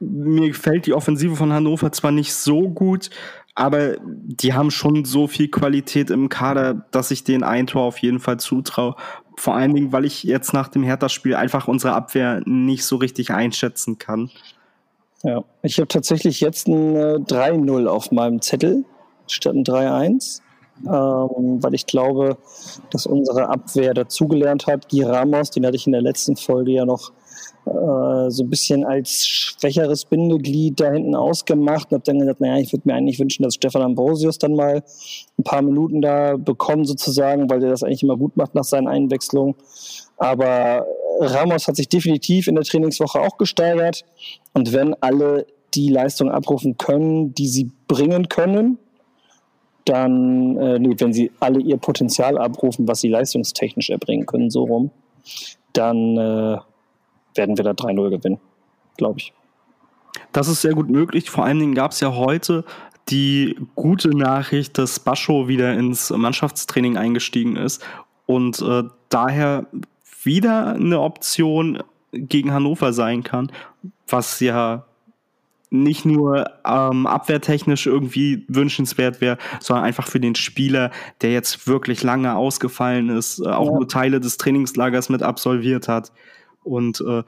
[0.00, 3.10] mir gefällt die Offensive von Hannover zwar nicht so gut,
[3.54, 7.98] aber die haben schon so viel Qualität im Kader, dass ich den ein Tor auf
[7.98, 8.96] jeden Fall zutraue.
[9.40, 13.30] Vor allen Dingen, weil ich jetzt nach dem Hertha-Spiel einfach unsere Abwehr nicht so richtig
[13.30, 14.30] einschätzen kann.
[15.22, 18.84] Ja, ich habe tatsächlich jetzt ein äh, 3-0 auf meinem Zettel
[19.26, 20.42] statt ein 3-1,
[20.80, 22.36] ähm, weil ich glaube,
[22.90, 24.90] dass unsere Abwehr dazugelernt hat.
[24.90, 27.10] Guy Ramos, den hatte ich in der letzten Folge ja noch
[27.66, 32.58] äh, so ein bisschen als schwächeres Bindeglied da hinten ausgemacht und habe dann gesagt, naja,
[32.58, 34.82] ich würde mir eigentlich wünschen, dass Stefan Ambrosius dann mal
[35.38, 38.88] ein paar Minuten da bekommt sozusagen, weil der das eigentlich immer gut macht nach seinen
[38.88, 39.54] Einwechslungen.
[40.16, 40.86] Aber
[41.20, 44.04] Ramos hat sich definitiv in der Trainingswoche auch gesteigert.
[44.52, 48.78] Und wenn alle die Leistung abrufen können, die sie bringen können,
[49.84, 54.64] dann, äh, nee, wenn sie alle ihr Potenzial abrufen, was sie leistungstechnisch erbringen können, so
[54.64, 54.90] rum,
[55.72, 56.58] dann äh,
[57.34, 58.38] werden wir da 3-0 gewinnen,
[58.96, 59.32] glaube ich.
[60.32, 61.30] Das ist sehr gut möglich.
[61.30, 62.64] Vor allen Dingen gab es ja heute
[63.08, 67.82] die gute Nachricht, dass Bascho wieder ins Mannschaftstraining eingestiegen ist
[68.26, 69.66] und äh, daher
[70.22, 73.50] wieder eine Option gegen Hannover sein kann,
[74.08, 74.84] was ja
[75.70, 80.90] nicht nur ähm, abwehrtechnisch irgendwie wünschenswert wäre, sondern einfach für den Spieler,
[81.22, 83.72] der jetzt wirklich lange ausgefallen ist, äh, auch ja.
[83.74, 86.10] nur Teile des Trainingslagers mit absolviert hat.
[86.62, 87.22] Und äh,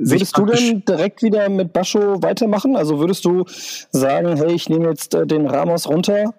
[0.00, 2.76] Würdest du denn direkt wieder mit Bascho weitermachen?
[2.76, 3.44] Also würdest du
[3.90, 6.34] sagen, hey, ich nehme jetzt äh, den Ramos runter,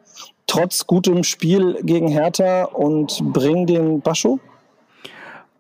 [0.48, 4.40] trotz gutem Spiel gegen Hertha und bring den Bascho?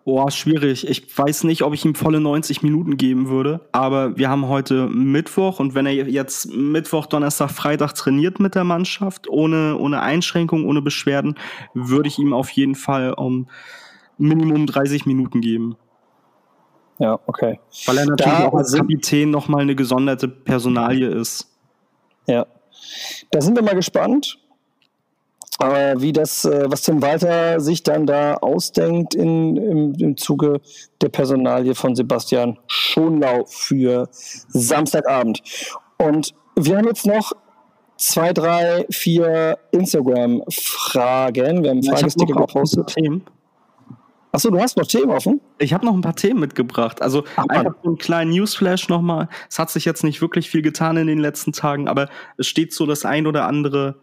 [0.05, 0.87] Boah, schwierig.
[0.87, 4.87] Ich weiß nicht, ob ich ihm volle 90 Minuten geben würde, aber wir haben heute
[4.87, 10.65] Mittwoch und wenn er jetzt Mittwoch, Donnerstag, Freitag trainiert mit der Mannschaft, ohne, ohne Einschränkung,
[10.65, 11.35] ohne Beschwerden,
[11.73, 13.49] würde ich ihm auf jeden Fall um
[14.17, 15.75] Minimum 30 Minuten geben.
[16.99, 17.59] Ja, okay.
[17.85, 21.47] Weil er natürlich da auch als Kapitän nochmal eine gesonderte Personalie ist.
[22.27, 22.45] Ja.
[23.31, 24.37] Da sind wir mal gespannt,
[25.59, 30.61] äh, wie das, äh, was Tim Walter sich dann da ausdenkt in, im, im Zuge
[31.01, 35.41] der Personalie von Sebastian Schonlau für Samstagabend.
[35.97, 37.31] Und wir haben jetzt noch
[37.97, 41.63] zwei, drei, vier Instagram-Fragen.
[41.63, 42.87] Wir haben Fragesticker gepostet.
[42.87, 43.23] Themen.
[44.31, 45.41] Achso, du hast noch Themen offen?
[45.57, 47.01] Ich habe noch ein paar Themen mitgebracht.
[47.01, 49.27] Also Ach, einfach so einen kleinen Newsflash nochmal.
[49.49, 52.73] Es hat sich jetzt nicht wirklich viel getan in den letzten Tagen, aber es steht
[52.73, 53.95] so das ein oder andere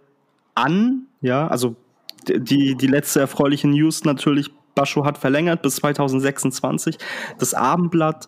[0.54, 1.06] an.
[1.20, 1.76] Ja, also
[2.26, 6.98] die, die letzte erfreuliche News natürlich, Bascho hat verlängert bis 2026.
[7.38, 8.26] Das Abendblatt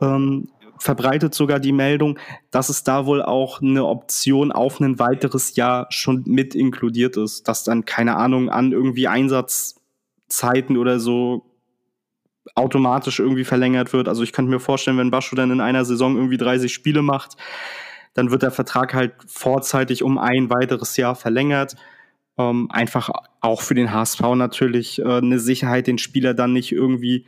[0.00, 2.18] ähm, verbreitet sogar die Meldung,
[2.50, 7.46] dass es da wohl auch eine Option auf ein weiteres Jahr schon mit inkludiert ist,
[7.46, 9.76] dass dann, keine Ahnung, an irgendwie Einsatz
[10.32, 11.52] Zeiten oder so
[12.54, 14.08] automatisch irgendwie verlängert wird.
[14.08, 17.36] Also ich könnte mir vorstellen, wenn Bascho dann in einer Saison irgendwie 30 Spiele macht,
[18.14, 21.76] dann wird der Vertrag halt vorzeitig um ein weiteres Jahr verlängert.
[22.38, 23.10] Ähm, einfach
[23.40, 27.26] auch für den HSV natürlich äh, eine Sicherheit, den Spieler dann nicht irgendwie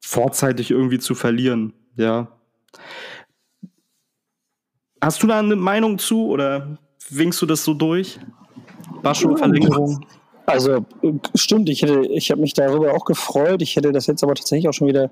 [0.00, 1.72] vorzeitig irgendwie zu verlieren.
[1.96, 2.28] Ja.
[5.00, 6.78] Hast du da eine Meinung zu oder
[7.10, 8.18] winkst du das so durch?
[9.02, 10.06] Bascho-Verlängerung?
[10.46, 10.84] Also
[11.34, 13.62] stimmt, ich hätte, ich habe mich darüber auch gefreut.
[13.62, 15.10] Ich hätte das jetzt aber tatsächlich auch schon wieder,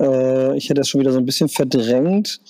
[0.00, 2.40] äh, ich hätte das schon wieder so ein bisschen verdrängt.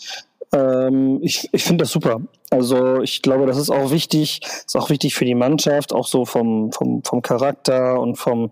[0.52, 2.20] Ähm, ich ich finde das super.
[2.50, 6.24] Also ich glaube, das ist auch wichtig, ist auch wichtig für die Mannschaft, auch so
[6.24, 8.50] vom, vom, vom Charakter und vom,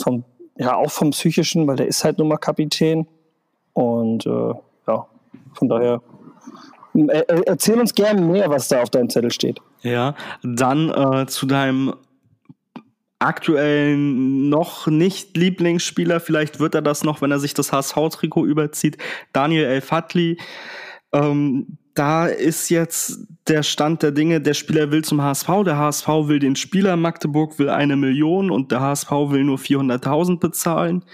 [0.00, 0.24] vom,
[0.58, 3.06] ja, auch vom psychischen, weil der ist halt nun mal Kapitän.
[3.72, 4.54] Und äh,
[4.88, 5.06] ja,
[5.54, 6.00] von daher
[7.46, 9.58] erzähl uns gerne mehr, was da auf deinem Zettel steht.
[9.82, 11.94] Ja, dann äh, zu deinem
[13.18, 16.20] aktuell noch nicht Lieblingsspieler.
[16.20, 18.98] Vielleicht wird er das noch, wenn er sich das HSV-Trikot überzieht.
[19.32, 20.38] Daniel El Fatli.
[21.12, 26.06] Ähm, da ist jetzt der Stand der Dinge, der Spieler will zum HSV, der HSV
[26.24, 31.04] will den Spieler, Magdeburg will eine Million und der HSV will nur 400.000 bezahlen.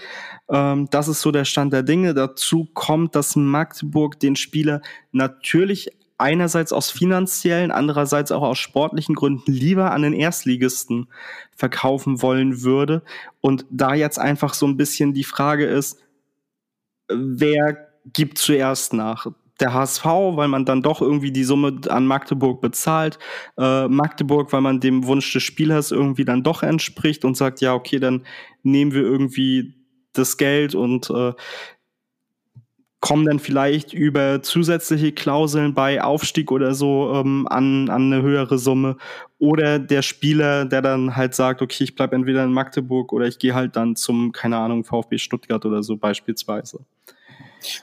[0.49, 2.13] Ähm, das ist so der Stand der Dinge.
[2.13, 4.81] Dazu kommt, dass Magdeburg den Spieler
[5.13, 11.07] natürlich einerseits aus finanziellen, andererseits auch aus sportlichen Gründen lieber an den Erstligisten
[11.55, 13.03] verkaufen wollen würde.
[13.41, 15.99] Und da jetzt einfach so ein bisschen die Frage ist,
[17.09, 19.27] wer gibt zuerst nach?
[19.59, 23.19] Der HSV, weil man dann doch irgendwie die Summe an Magdeburg bezahlt.
[23.57, 27.73] Äh, Magdeburg, weil man dem Wunsch des Spielers irgendwie dann doch entspricht und sagt, ja,
[27.73, 28.25] okay, dann
[28.63, 29.75] nehmen wir irgendwie
[30.13, 31.33] das Geld und äh,
[33.03, 38.57] kommen dann vielleicht über zusätzliche Klauseln bei Aufstieg oder so ähm, an, an eine höhere
[38.57, 38.95] Summe.
[39.39, 43.39] Oder der Spieler, der dann halt sagt, okay, ich bleib entweder in Magdeburg oder ich
[43.39, 46.79] gehe halt dann zum, keine Ahnung, VfB Stuttgart oder so beispielsweise.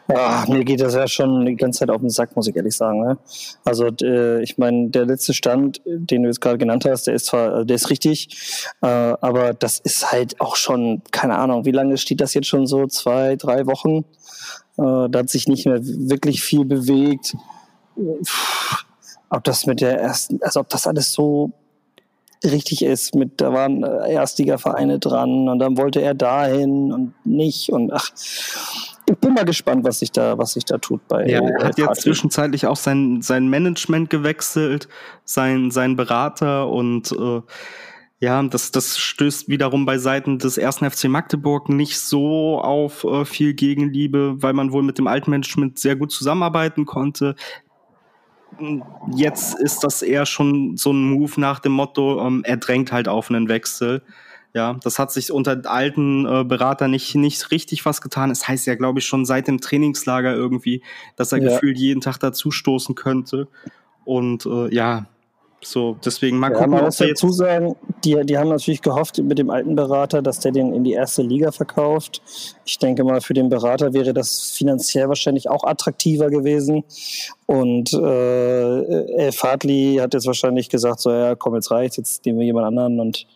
[0.09, 2.75] Ja, mir geht das ja schon die ganze Zeit auf den Sack, muss ich ehrlich
[2.75, 3.03] sagen.
[3.03, 3.19] Ne?
[3.63, 7.27] Also äh, ich meine, der letzte Stand, den du jetzt gerade genannt hast, der ist
[7.27, 11.99] zwar, der ist richtig, äh, aber das ist halt auch schon, keine Ahnung, wie lange
[11.99, 12.87] steht das jetzt schon so?
[12.87, 14.07] Zwei, drei Wochen?
[14.81, 17.37] Äh, da hat sich nicht mehr wirklich viel bewegt.
[19.29, 21.53] Ob das mit der ersten, also ob das alles so
[22.43, 27.71] richtig ist, mit, da waren äh, Erstligavereine dran und dann wollte er dahin und nicht
[27.71, 28.11] und ach,
[29.07, 31.27] ich bin mal gespannt, was sich da, was sich da tut bei.
[31.27, 34.89] Ja, er hat jetzt zwischenzeitlich auch sein, sein Management gewechselt,
[35.25, 37.43] sein, sein Berater und äh,
[38.21, 43.25] ja, das, das stößt wiederum bei Seiten des ersten FC Magdeburg nicht so auf äh,
[43.25, 47.35] viel Gegenliebe, weil man wohl mit dem alten Management sehr gut zusammenarbeiten konnte.
[49.15, 53.09] Jetzt ist das eher schon so ein Move nach dem Motto, ähm, er drängt halt
[53.09, 54.03] auf einen Wechsel.
[54.53, 58.31] Ja, das hat sich unter alten äh, Beratern nicht, nicht richtig was getan.
[58.31, 60.83] Es das heißt ja, glaube ich, schon seit dem Trainingslager irgendwie,
[61.17, 61.49] dass er ja.
[61.49, 63.49] gefühlt jeden Tag dazu stoßen könnte.
[64.05, 65.07] Und äh, ja,
[65.63, 69.39] so, deswegen mal ja, gucken, man muss dazu sagen, die, die haben natürlich gehofft mit
[69.39, 72.23] dem alten Berater, dass der den in die erste Liga verkauft.
[72.65, 76.85] Ich denke mal, für den Berater wäre das finanziell wahrscheinlich auch attraktiver gewesen.
[77.45, 82.39] Und äh, El Fadli hat jetzt wahrscheinlich gesagt, so ja, komm, jetzt reicht, jetzt nehmen
[82.39, 83.27] wir jemand anderen und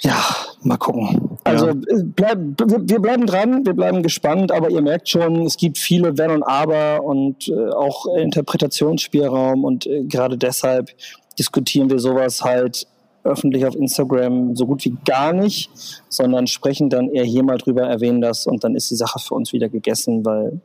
[0.00, 0.24] ja,
[0.62, 1.38] mal gucken.
[1.44, 1.68] Also.
[1.68, 1.74] Äh,
[2.04, 6.30] bleib, wir bleiben dran, wir bleiben gespannt, aber ihr merkt schon, es gibt viele Wenn
[6.30, 10.90] und Aber und äh, auch Interpretationsspielraum und äh, gerade deshalb
[11.38, 12.86] diskutieren wir sowas halt
[13.24, 15.70] öffentlich auf Instagram so gut wie gar nicht,
[16.08, 19.34] sondern sprechen dann eher hier mal drüber, erwähnen das und dann ist die Sache für
[19.34, 20.60] uns wieder gegessen, weil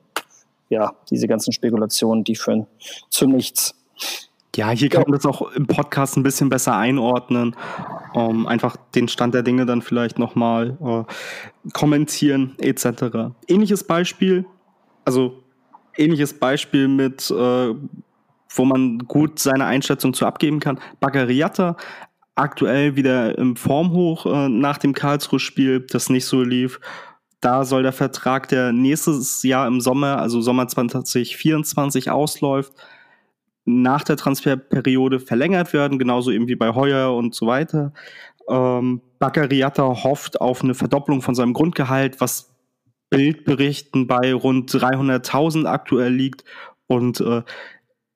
[0.70, 2.68] ja, diese ganzen Spekulationen, die führen
[3.10, 3.76] zu nichts.
[4.56, 7.56] Ja, hier kann man das auch im Podcast ein bisschen besser einordnen.
[8.14, 13.34] Um, einfach den Stand der Dinge dann vielleicht nochmal äh, kommentieren, etc.
[13.48, 14.46] Ähnliches Beispiel,
[15.04, 15.44] also
[15.98, 17.74] ähnliches Beispiel mit, äh,
[18.56, 20.80] wo man gut seine Einschätzung zu abgeben kann.
[21.00, 21.76] Baccariata,
[22.36, 26.80] aktuell wieder im Formhoch äh, nach dem Karlsruhe-Spiel, das nicht so lief.
[27.42, 32.74] Da soll der Vertrag, der nächstes Jahr im Sommer, also Sommer 2024 ausläuft,
[33.66, 37.94] nach der Transferperiode verlängert werden, genauso eben wie bei Heuer und so weiter.
[38.50, 42.54] Ähm, Baccariata hofft auf eine Verdopplung von seinem Grundgehalt, was
[43.10, 46.44] Bildberichten bei rund 300.000 aktuell liegt
[46.88, 47.44] und äh,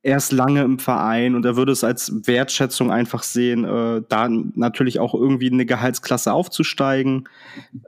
[0.04, 4.30] er ist lange im Verein und er würde es als Wertschätzung einfach sehen, äh, da
[4.30, 7.28] natürlich auch irgendwie eine Gehaltsklasse aufzusteigen.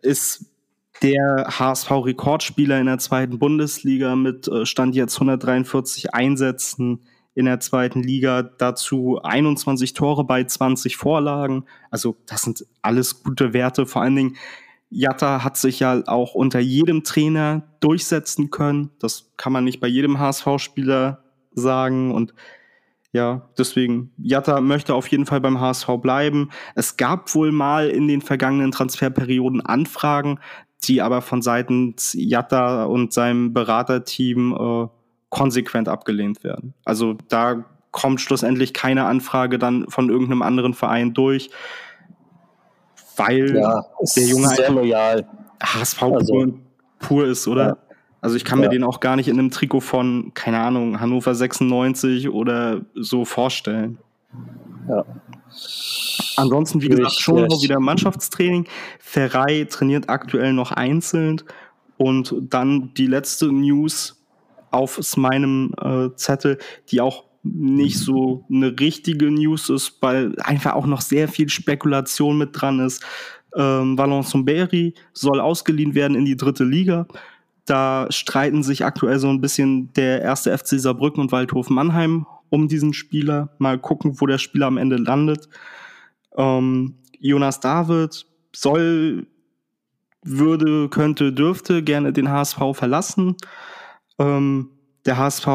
[0.02, 0.46] Ist
[1.02, 7.00] der HSV-Rekordspieler in der zweiten Bundesliga mit äh, Stand jetzt 143 Einsätzen
[7.36, 11.66] in der zweiten Liga, dazu 21 Tore bei 20 Vorlagen.
[11.92, 13.86] Also das sind alles gute Werte.
[13.86, 14.38] Vor allen Dingen,
[14.90, 18.92] Jatta hat sich ja auch unter jedem Trainer durchsetzen können.
[19.00, 21.24] Das kann man nicht bei jedem HSV-Spieler
[21.54, 22.12] sagen.
[22.14, 22.34] Und
[23.12, 26.50] ja, deswegen, Jatta möchte auf jeden Fall beim HSV bleiben.
[26.76, 30.40] Es gab wohl mal in den vergangenen Transferperioden Anfragen,
[30.84, 34.99] die aber von Seiten Jatta und seinem Beraterteam äh,
[35.30, 36.74] konsequent abgelehnt werden.
[36.86, 41.50] Also da kommt schlussendlich keine Anfrage dann von irgendeinem anderen Verein durch,
[43.16, 43.84] weil ja,
[44.16, 45.28] der Junge sehr loyal.
[45.62, 46.54] HSV also, pur,
[47.00, 47.66] pur ist, oder?
[47.68, 47.78] Ja.
[48.22, 51.34] Also ich kann mir den auch gar nicht in einem Trikot von, keine Ahnung, Hannover
[51.34, 53.98] 96 oder so vorstellen.
[54.90, 55.06] Ja.
[56.36, 58.68] Ansonsten, wie gesagt, schon noch wieder Mannschaftstraining.
[59.00, 61.42] Ferrei trainiert aktuell noch einzeln.
[61.98, 64.19] Und dann die letzte News,
[64.72, 66.58] auf meinem äh, Zettel,
[66.90, 72.38] die auch nicht so eine richtige News ist, weil einfach auch noch sehr viel Spekulation
[72.38, 73.04] mit dran ist.
[73.56, 77.08] Ähm, Valence Berry soll ausgeliehen werden in die dritte Liga.
[77.66, 82.68] Da streiten sich aktuell so ein bisschen der erste FC Saarbrücken und Waldhof Mannheim um
[82.68, 83.50] diesen Spieler.
[83.60, 85.48] Mal gucken, wo der Spieler am Ende landet.
[86.36, 89.28] Ähm, Jonas David soll,
[90.24, 93.36] würde, könnte, dürfte gerne den HSV verlassen.
[94.20, 94.70] Ähm,
[95.06, 95.48] der HSV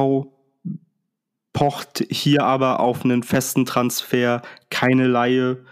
[1.53, 5.65] pocht hier aber auf einen festen Transfer, keine Laie.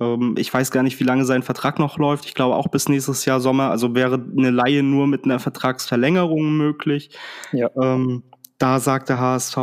[0.00, 2.26] Ähm, ich weiß gar nicht, wie lange sein Vertrag noch läuft.
[2.26, 3.70] Ich glaube auch bis nächstes Jahr Sommer.
[3.70, 7.10] Also wäre eine Laie nur mit einer Vertragsverlängerung möglich.
[7.52, 7.70] Ja.
[7.80, 8.24] Ähm,
[8.58, 9.56] da sagt der HSV,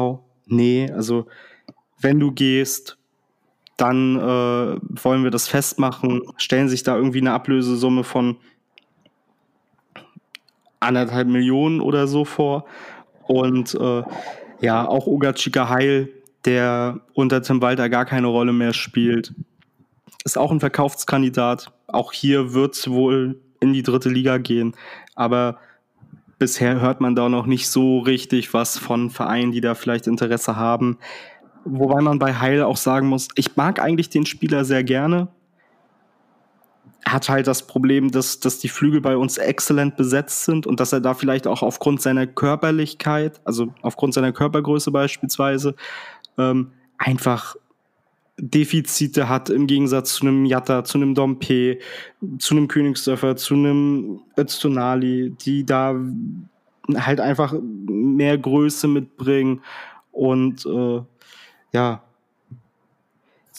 [0.45, 1.27] nee, also
[1.99, 2.97] wenn du gehst,
[3.77, 8.37] dann äh, wollen wir das festmachen, stellen sich da irgendwie eine Ablösesumme von
[10.85, 12.65] anderthalb Millionen oder so vor.
[13.23, 14.03] Und äh,
[14.61, 16.09] ja, auch Ogachika Heil,
[16.45, 19.33] der unter Tim Walter gar keine Rolle mehr spielt,
[20.23, 21.71] ist auch ein Verkaufskandidat.
[21.87, 24.73] Auch hier wird es wohl in die dritte Liga gehen.
[25.15, 25.59] Aber
[26.39, 30.55] bisher hört man da noch nicht so richtig was von Vereinen, die da vielleicht Interesse
[30.55, 30.97] haben.
[31.63, 35.29] Wobei man bei Heil auch sagen muss, ich mag eigentlich den Spieler sehr gerne.
[37.07, 40.91] Hat halt das Problem, dass, dass die Flügel bei uns exzellent besetzt sind und dass
[40.91, 45.75] er da vielleicht auch aufgrund seiner Körperlichkeit, also aufgrund seiner Körpergröße beispielsweise,
[46.37, 47.55] ähm, einfach
[48.37, 51.79] Defizite hat im Gegensatz zu einem Jatta, zu einem Dompe,
[52.39, 55.95] zu einem Königsdörfer, zu einem Öztunali, die da
[56.95, 59.61] halt einfach mehr Größe mitbringen.
[60.11, 61.01] Und äh,
[61.71, 62.03] ja,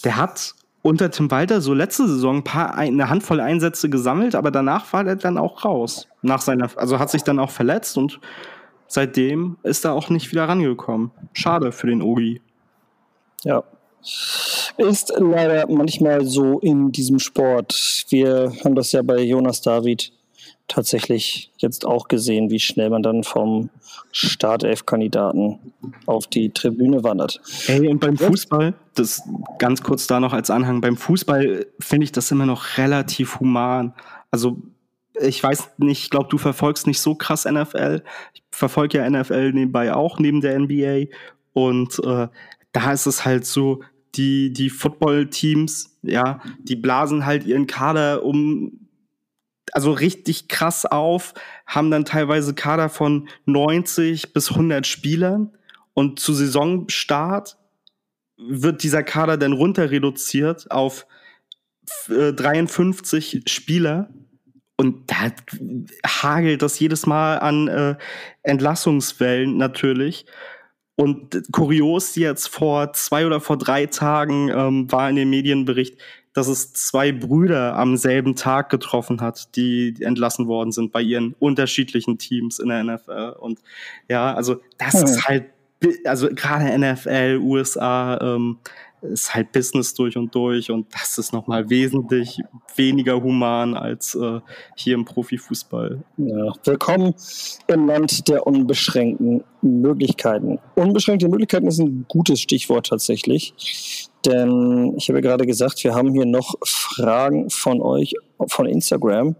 [0.05, 0.55] der hat
[0.87, 5.05] unter Tim Walter so letzte Saison ein paar, eine Handvoll Einsätze gesammelt, aber danach war
[5.05, 6.07] er dann auch raus.
[6.22, 8.20] Nach seiner, also hat sich dann auch verletzt und
[8.87, 11.11] seitdem ist er auch nicht wieder rangekommen.
[11.32, 12.41] Schade für den Ogi.
[13.43, 13.64] Ja.
[14.76, 18.05] Ist leider manchmal so in diesem Sport.
[18.11, 20.12] Wir haben das ja bei Jonas David
[20.68, 23.70] tatsächlich jetzt auch gesehen, wie schnell man dann vom
[24.12, 25.72] Startelf-Kandidaten
[26.07, 27.41] auf die Tribüne wandert.
[27.66, 29.23] Ey, und beim Fußball, das
[29.59, 33.95] ganz kurz da noch als Anhang, beim Fußball finde ich das immer noch relativ human.
[34.31, 34.63] Also
[35.21, 38.03] ich weiß nicht, ich glaube, du verfolgst nicht so krass NFL.
[38.35, 41.07] Ich verfolge ja NFL nebenbei auch, neben der NBA.
[41.53, 42.29] Und äh,
[42.73, 43.83] da ist es halt so,
[44.15, 48.87] die, die Football-Teams, ja, die blasen halt ihren Kader um
[49.73, 51.35] also richtig krass auf,
[51.67, 55.51] haben dann teilweise Kader von 90 bis 100 Spielern
[55.93, 57.59] und zu Saisonstart
[58.37, 61.07] wird dieser Kader dann runter reduziert auf
[62.09, 64.11] 53 äh, Spieler
[64.76, 65.32] und da
[66.07, 67.97] hagelt das jedes Mal an äh,
[68.43, 70.26] Entlassungswellen natürlich.
[70.97, 75.99] Und kurios jetzt vor zwei oder vor drei Tagen ähm, war in dem Medienbericht,
[76.32, 81.34] dass es zwei Brüder am selben Tag getroffen hat, die entlassen worden sind bei ihren
[81.39, 83.37] unterschiedlichen Teams in der NFL.
[83.39, 83.61] Und
[84.09, 85.05] ja, also das ja.
[85.05, 85.47] ist halt,
[86.05, 88.59] also gerade NFL, USA, ähm,
[89.03, 92.41] ist halt Business durch und durch und das ist nochmal wesentlich
[92.74, 94.41] weniger human als äh,
[94.74, 96.03] hier im Profifußball.
[96.16, 97.14] Ja, willkommen
[97.66, 100.59] im Land der unbeschränkten Möglichkeiten.
[100.74, 106.12] Unbeschränkte Möglichkeiten ist ein gutes Stichwort tatsächlich, denn ich habe ja gerade gesagt, wir haben
[106.12, 108.14] hier noch Fragen von euch
[108.49, 109.37] von Instagram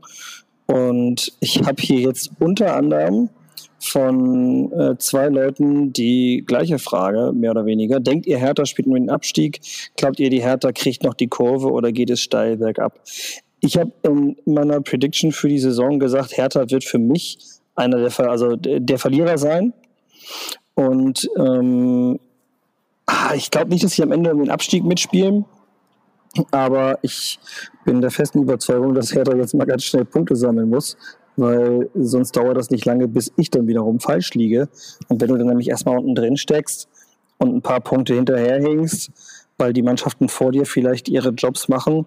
[0.67, 3.31] und ich habe hier jetzt unter anderem
[3.79, 8.01] von äh, zwei Leuten die gleiche Frage, mehr oder weniger.
[8.01, 9.61] Denkt ihr, Hertha spielt nur den Abstieg?
[9.97, 13.01] Glaubt ihr, die Hertha kriegt noch die Kurve oder geht es steil bergab?
[13.61, 17.39] Ich habe in meiner Prediction für die Saison gesagt, Hertha wird für mich
[17.75, 19.73] einer der, Ver also der Verlierer sein.
[20.75, 22.19] Und ähm,
[23.07, 25.45] ah, ich glaube nicht, dass sie am Ende um den Abstieg mitspielen.
[26.51, 27.39] Aber ich
[27.85, 30.97] bin der festen Überzeugung, dass Hertha jetzt mal ganz schnell Punkte sammeln muss,
[31.37, 34.69] weil sonst dauert das nicht lange, bis ich dann wiederum falsch liege.
[35.09, 36.89] Und wenn du dann nämlich erstmal unten drin steckst
[37.39, 39.11] und ein paar Punkte hinterherhängst,
[39.59, 42.07] weil die Mannschaften vor dir vielleicht ihre Jobs machen,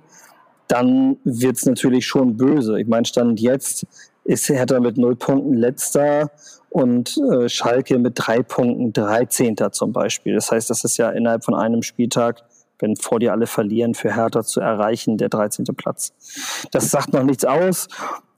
[0.67, 2.79] dann wird es natürlich schon böse.
[2.79, 3.87] Ich meine, Stand jetzt
[4.23, 6.29] ist Hertha mit null Punkten letzter
[6.69, 9.55] und äh, Schalke mit drei Punkten 13.
[9.71, 10.35] zum Beispiel.
[10.35, 12.43] Das heißt, das ist ja innerhalb von einem Spieltag
[12.79, 15.65] wenn vor dir alle verlieren, für Hertha zu erreichen, der 13.
[15.75, 16.13] Platz.
[16.71, 17.87] Das sagt noch nichts aus.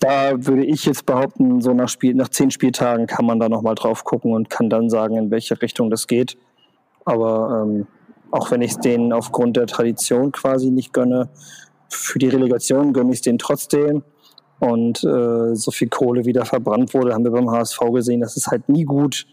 [0.02, 3.76] Da würde ich jetzt behaupten, so nach, Spiel, nach zehn Spieltagen kann man da nochmal
[3.76, 6.40] drauf gucken und kann dann sagen, in welche Richtung das geht.
[7.06, 7.86] Aber ähm,
[8.32, 11.30] auch wenn ich es denen aufgrund der Tradition quasi nicht gönne,
[11.88, 14.04] für die Relegation gönne ich es denen trotzdem.
[14.58, 18.22] Und äh, so viel Kohle wieder verbrannt wurde, haben wir beim HSV gesehen.
[18.22, 19.28] Das ist halt nie gut.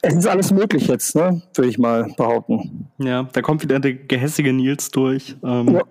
[0.00, 1.42] Es ist alles möglich jetzt, ne?
[1.54, 2.88] würde ich mal behaupten.
[2.98, 5.36] Ja, da kommt wieder der gehässige Nils durch.
[5.42, 5.82] Ähm, ja.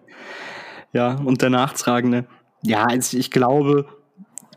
[0.93, 2.25] ja, und der Nachtragende.
[2.61, 3.85] Ja, also ich glaube,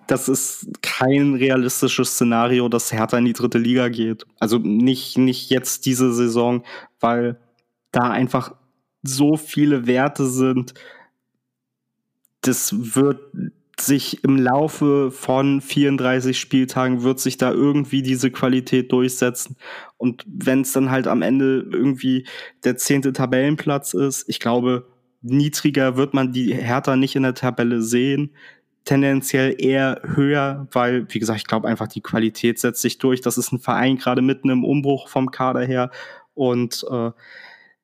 [0.06, 4.26] das ist kein realistisches Szenario, dass Hertha in die dritte Liga geht.
[4.38, 6.64] Also nicht, nicht jetzt diese Saison,
[7.00, 7.38] weil
[7.92, 8.54] da einfach
[9.02, 10.74] so viele Werte sind.
[12.40, 13.20] Das wird
[13.80, 19.56] sich im Laufe von 34 Spieltagen wird sich da irgendwie diese Qualität durchsetzen.
[19.96, 22.26] Und wenn es dann halt am Ende irgendwie
[22.64, 24.91] der zehnte Tabellenplatz ist, ich glaube,
[25.22, 28.30] niedriger wird man die Hertha nicht in der Tabelle sehen.
[28.84, 33.20] Tendenziell eher höher, weil, wie gesagt, ich glaube einfach, die Qualität setzt sich durch.
[33.20, 35.90] Das ist ein Verein gerade mitten im Umbruch vom Kader her.
[36.34, 37.12] Und äh,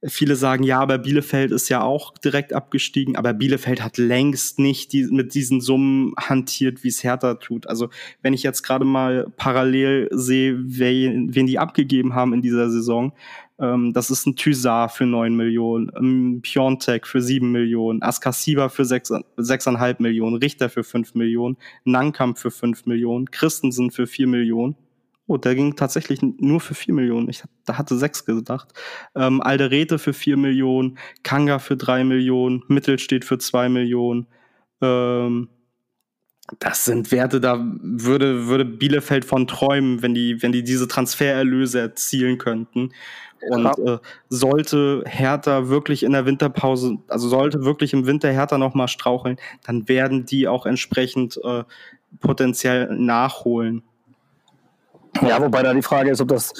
[0.05, 4.93] Viele sagen, ja, aber Bielefeld ist ja auch direkt abgestiegen, aber Bielefeld hat längst nicht
[4.93, 7.67] die, mit diesen Summen hantiert, wie es Hertha tut.
[7.67, 7.89] Also
[8.23, 13.13] wenn ich jetzt gerade mal parallel sehe, wen, wen die abgegeben haben in dieser Saison,
[13.61, 18.85] ähm, das ist ein Thysar für neun Millionen, ein Piontek für sieben Millionen, Askasiba für
[18.85, 24.77] sechs, sechseinhalb Millionen, Richter für fünf Millionen, Nankamp für fünf Millionen, Christensen für vier Millionen.
[25.27, 27.29] Oh, der ging tatsächlich nur für vier Millionen.
[27.29, 28.69] Ich da hatte sechs gedacht.
[29.15, 34.27] Ähm, Alderete für vier Millionen, Kanga für drei Millionen, Mittel steht für zwei Millionen.
[34.81, 35.49] Ähm,
[36.61, 41.79] das sind Werte, da würde, würde Bielefeld von träumen, wenn die, wenn die diese Transfererlöse
[41.79, 42.93] erzielen könnten.
[43.49, 48.89] Und äh, sollte Hertha wirklich in der Winterpause, also sollte wirklich im Winter Hertha nochmal
[48.89, 51.65] straucheln, dann werden die auch entsprechend äh,
[52.21, 53.83] potenziell nachholen.
[55.23, 56.53] Ja, wobei da die Frage ist, ob das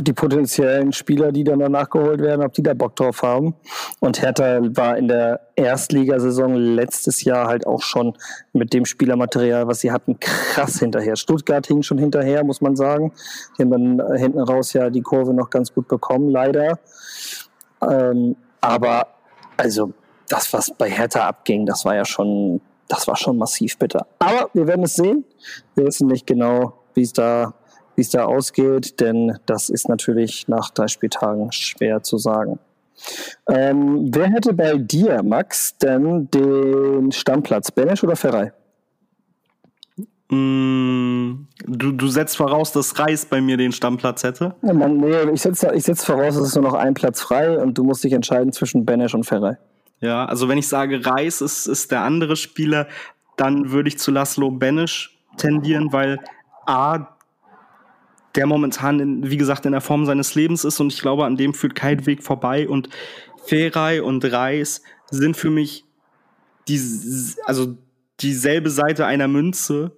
[0.00, 3.54] die potenziellen Spieler, die dann danach geholt werden, ob die da Bock drauf haben.
[4.00, 8.14] Und Hertha war in der Erstligasaison letztes Jahr halt auch schon
[8.52, 11.16] mit dem Spielermaterial, was sie hatten, krass hinterher.
[11.16, 13.12] Stuttgart hing schon hinterher, muss man sagen.
[13.56, 16.78] Die haben dann hinten raus ja die Kurve noch ganz gut bekommen, leider.
[17.82, 19.08] Ähm, aber
[19.56, 19.92] also
[20.28, 24.06] das, was bei Hertha abging, das war ja schon, das war schon massiv bitter.
[24.18, 25.24] Aber wir werden es sehen.
[25.74, 27.54] Wir wissen nicht genau, wie es da
[27.96, 32.58] wie es da ausgeht, denn das ist natürlich nach drei Spieltagen schwer zu sagen.
[33.48, 37.70] Ähm, wer hätte bei dir, Max, denn den Stammplatz?
[37.70, 38.52] Benesch oder Ferrei?
[40.30, 44.54] Mm, du, du setzt voraus, dass Reis bei mir den Stammplatz hätte?
[44.62, 47.58] Ja, man, nee, ich setze ich setz voraus, es ist nur noch ein Platz frei
[47.58, 49.58] und du musst dich entscheiden zwischen Benesch und Ferrei.
[50.00, 52.88] Ja, also wenn ich sage, Reis ist, ist der andere Spieler,
[53.36, 56.18] dann würde ich zu Laszlo Benesch tendieren, weil
[56.66, 57.08] A,
[58.34, 61.36] der momentan, in, wie gesagt, in der Form seines Lebens ist und ich glaube, an
[61.36, 62.88] dem führt kein Weg vorbei und
[63.44, 65.84] Ferai und Reis sind für mich
[66.68, 66.80] die,
[67.44, 67.76] also
[68.20, 69.92] dieselbe Seite einer Münze.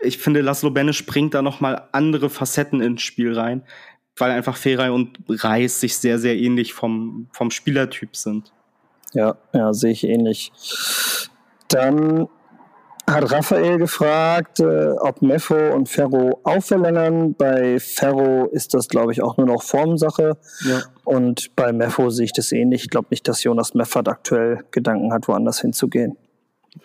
[0.00, 3.64] Ich finde, Laszlo Benne springt da nochmal andere Facetten ins Spiel rein,
[4.16, 8.52] weil einfach Ferai und Reis sich sehr, sehr ähnlich vom, vom Spielertyp sind.
[9.12, 10.52] Ja, ja, sehe ich ähnlich.
[11.68, 12.28] Dann
[13.08, 17.34] hat Raphael gefragt, äh, ob Mefo und Ferro auch verlängern.
[17.34, 20.36] Bei Ferro ist das, glaube ich, auch nur noch Formsache.
[20.64, 20.82] Ja.
[21.04, 22.84] Und bei Mefo sehe ich das ähnlich.
[22.84, 26.16] Ich glaube nicht, dass Jonas Meffert aktuell Gedanken hat, woanders hinzugehen.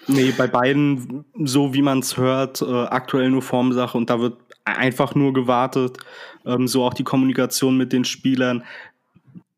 [0.08, 4.38] Nee, bei beiden, so wie man es hört, äh, aktuell nur Formsache und da wird
[4.66, 5.98] einfach nur gewartet.
[6.46, 8.64] Ähm, so auch die Kommunikation mit den Spielern,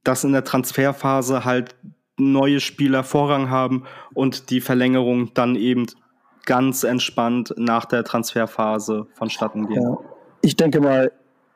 [0.03, 1.75] dass in der Transferphase halt
[2.17, 5.85] neue Spieler Vorrang haben und die Verlängerung dann eben
[6.45, 9.81] ganz entspannt nach der Transferphase vonstatten gehen.
[9.81, 9.97] Ja.
[10.41, 11.11] Ich denke mal,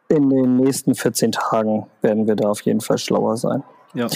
[0.07, 3.63] in den nächsten 14 Tagen werden wir da auf jeden Fall schlauer sein.
[3.93, 4.07] Ja.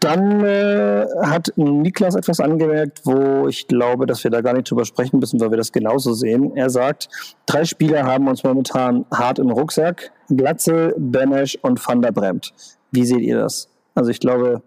[0.00, 4.84] Dann äh, hat Niklas etwas angemerkt, wo ich glaube, dass wir da gar nicht drüber
[4.84, 6.56] sprechen müssen, weil wir das genauso sehen.
[6.56, 7.08] Er sagt,
[7.46, 10.12] drei Spieler haben uns momentan hart im Rucksack.
[10.28, 12.52] Glatzel, Benesch und Van der Bremt.
[12.90, 13.68] Wie seht ihr das?
[13.94, 14.62] Also ich glaube,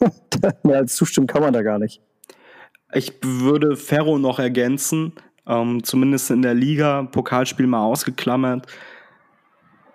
[0.62, 2.00] mehr als zustimmen kann man da gar nicht.
[2.94, 5.12] Ich würde Ferro noch ergänzen,
[5.46, 8.66] ähm, zumindest in der Liga, Pokalspiel mal ausgeklammert.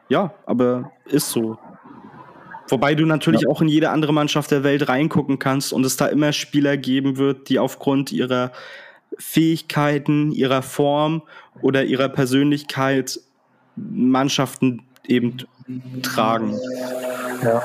[0.09, 1.57] Ja, aber ist so.
[2.69, 3.49] Wobei du natürlich ja.
[3.49, 7.17] auch in jede andere Mannschaft der Welt reingucken kannst und es da immer Spieler geben
[7.17, 8.51] wird, die aufgrund ihrer
[9.17, 11.21] Fähigkeiten, ihrer Form
[11.61, 13.19] oder ihrer Persönlichkeit
[13.75, 15.37] Mannschaften eben
[16.01, 16.55] tragen.
[17.43, 17.61] Ja.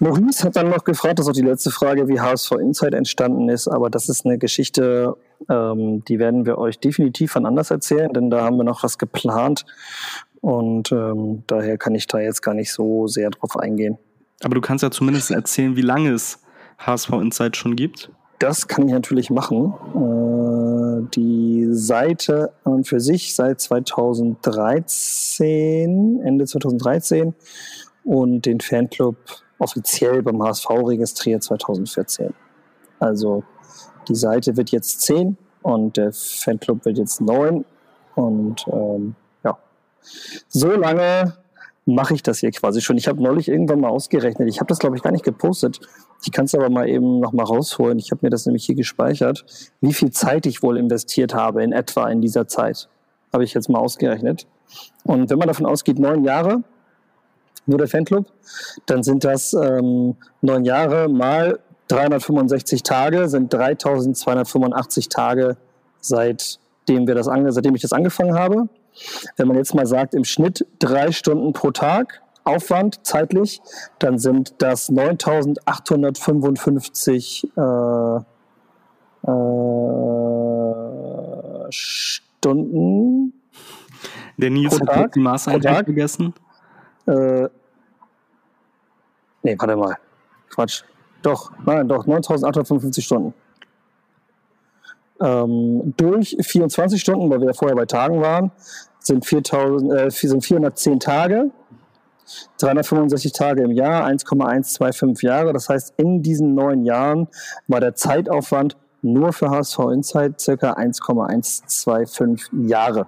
[0.00, 3.50] Maurice hat dann noch gefragt, das ist auch die letzte Frage, wie HSV Insight entstanden
[3.50, 5.14] ist, aber das ist eine Geschichte,
[5.50, 8.96] ähm, die werden wir euch definitiv von anders erzählen, denn da haben wir noch was
[8.96, 9.66] geplant
[10.40, 13.98] und ähm, daher kann ich da jetzt gar nicht so sehr drauf eingehen.
[14.42, 16.38] Aber du kannst ja zumindest erzählen, wie lange es
[16.78, 18.10] HSV Insight schon gibt.
[18.38, 19.74] Das kann ich natürlich machen.
[19.94, 27.34] Äh, die Seite an für sich seit 2013, Ende 2013
[28.04, 29.16] und den Fanclub
[29.58, 32.32] offiziell beim HSV registriert 2014.
[32.98, 33.44] Also
[34.08, 37.64] die Seite wird jetzt 10 und der Fanclub wird jetzt 9.
[38.14, 39.58] Und ähm, ja,
[40.48, 41.36] so lange
[41.86, 42.96] mache ich das hier quasi schon.
[42.96, 44.48] Ich habe neulich irgendwann mal ausgerechnet.
[44.48, 45.80] Ich habe das, glaube ich, gar nicht gepostet.
[46.24, 47.98] Ich kann es aber mal eben noch mal rausholen.
[47.98, 49.44] Ich habe mir das nämlich hier gespeichert,
[49.80, 52.88] wie viel Zeit ich wohl investiert habe in etwa in dieser Zeit.
[53.32, 54.46] Habe ich jetzt mal ausgerechnet.
[55.04, 56.62] Und wenn man davon ausgeht, neun Jahre,
[57.70, 58.26] nur der Fanclub,
[58.84, 61.58] dann sind das ähm, neun Jahre mal
[61.88, 65.56] 365 Tage, sind 3285 Tage,
[66.00, 68.70] seitdem, wir das ange seitdem ich das angefangen habe.
[69.36, 73.60] Wenn man jetzt mal sagt, im Schnitt drei Stunden pro Tag, Aufwand zeitlich,
[73.98, 78.20] dann sind das 9855 äh,
[79.26, 79.30] äh,
[81.70, 83.34] Stunden.
[84.36, 86.34] Der Nils hat die Maßeinheit vergessen.
[87.06, 87.48] Äh,
[89.42, 89.96] nee, warte mal.
[90.48, 90.82] Quatsch.
[91.22, 93.34] Doch, nein, doch, 9855 Stunden.
[95.20, 98.52] Ähm, durch 24 Stunden, weil wir ja vorher bei Tagen waren,
[99.00, 101.50] sind, 4000, äh, sind 410 Tage.
[102.58, 105.52] 365 Tage im Jahr, 1,125 Jahre.
[105.52, 107.28] Das heißt, in diesen neun Jahren
[107.66, 113.06] war der Zeitaufwand nur für HSV Insight circa 1,125 Jahre.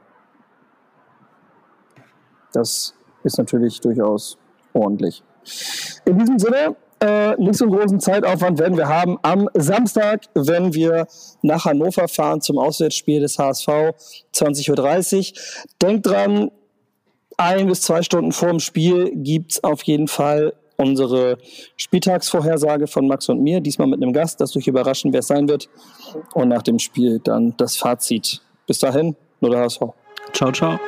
[2.53, 4.39] Das ist natürlich durchaus
[4.73, 5.23] ordentlich.
[6.05, 10.73] In diesem Sinne, äh, nicht so einen großen Zeitaufwand werden wir haben am Samstag, wenn
[10.73, 11.07] wir
[11.43, 13.69] nach Hannover fahren zum Auswärtsspiel des HSV
[14.33, 15.39] 20.30 Uhr.
[15.83, 16.51] Denkt dran,
[17.37, 21.39] ein bis zwei Stunden vor dem Spiel gibt es auf jeden Fall unsere
[21.77, 25.49] Spieltagsvorhersage von Max und mir, diesmal mit einem Gast, das durch überraschen, wer es sein
[25.49, 25.69] wird.
[26.35, 28.41] Und nach dem Spiel dann das Fazit.
[28.67, 29.81] Bis dahin, nur der HSV.
[30.33, 30.79] Ciao, ciao.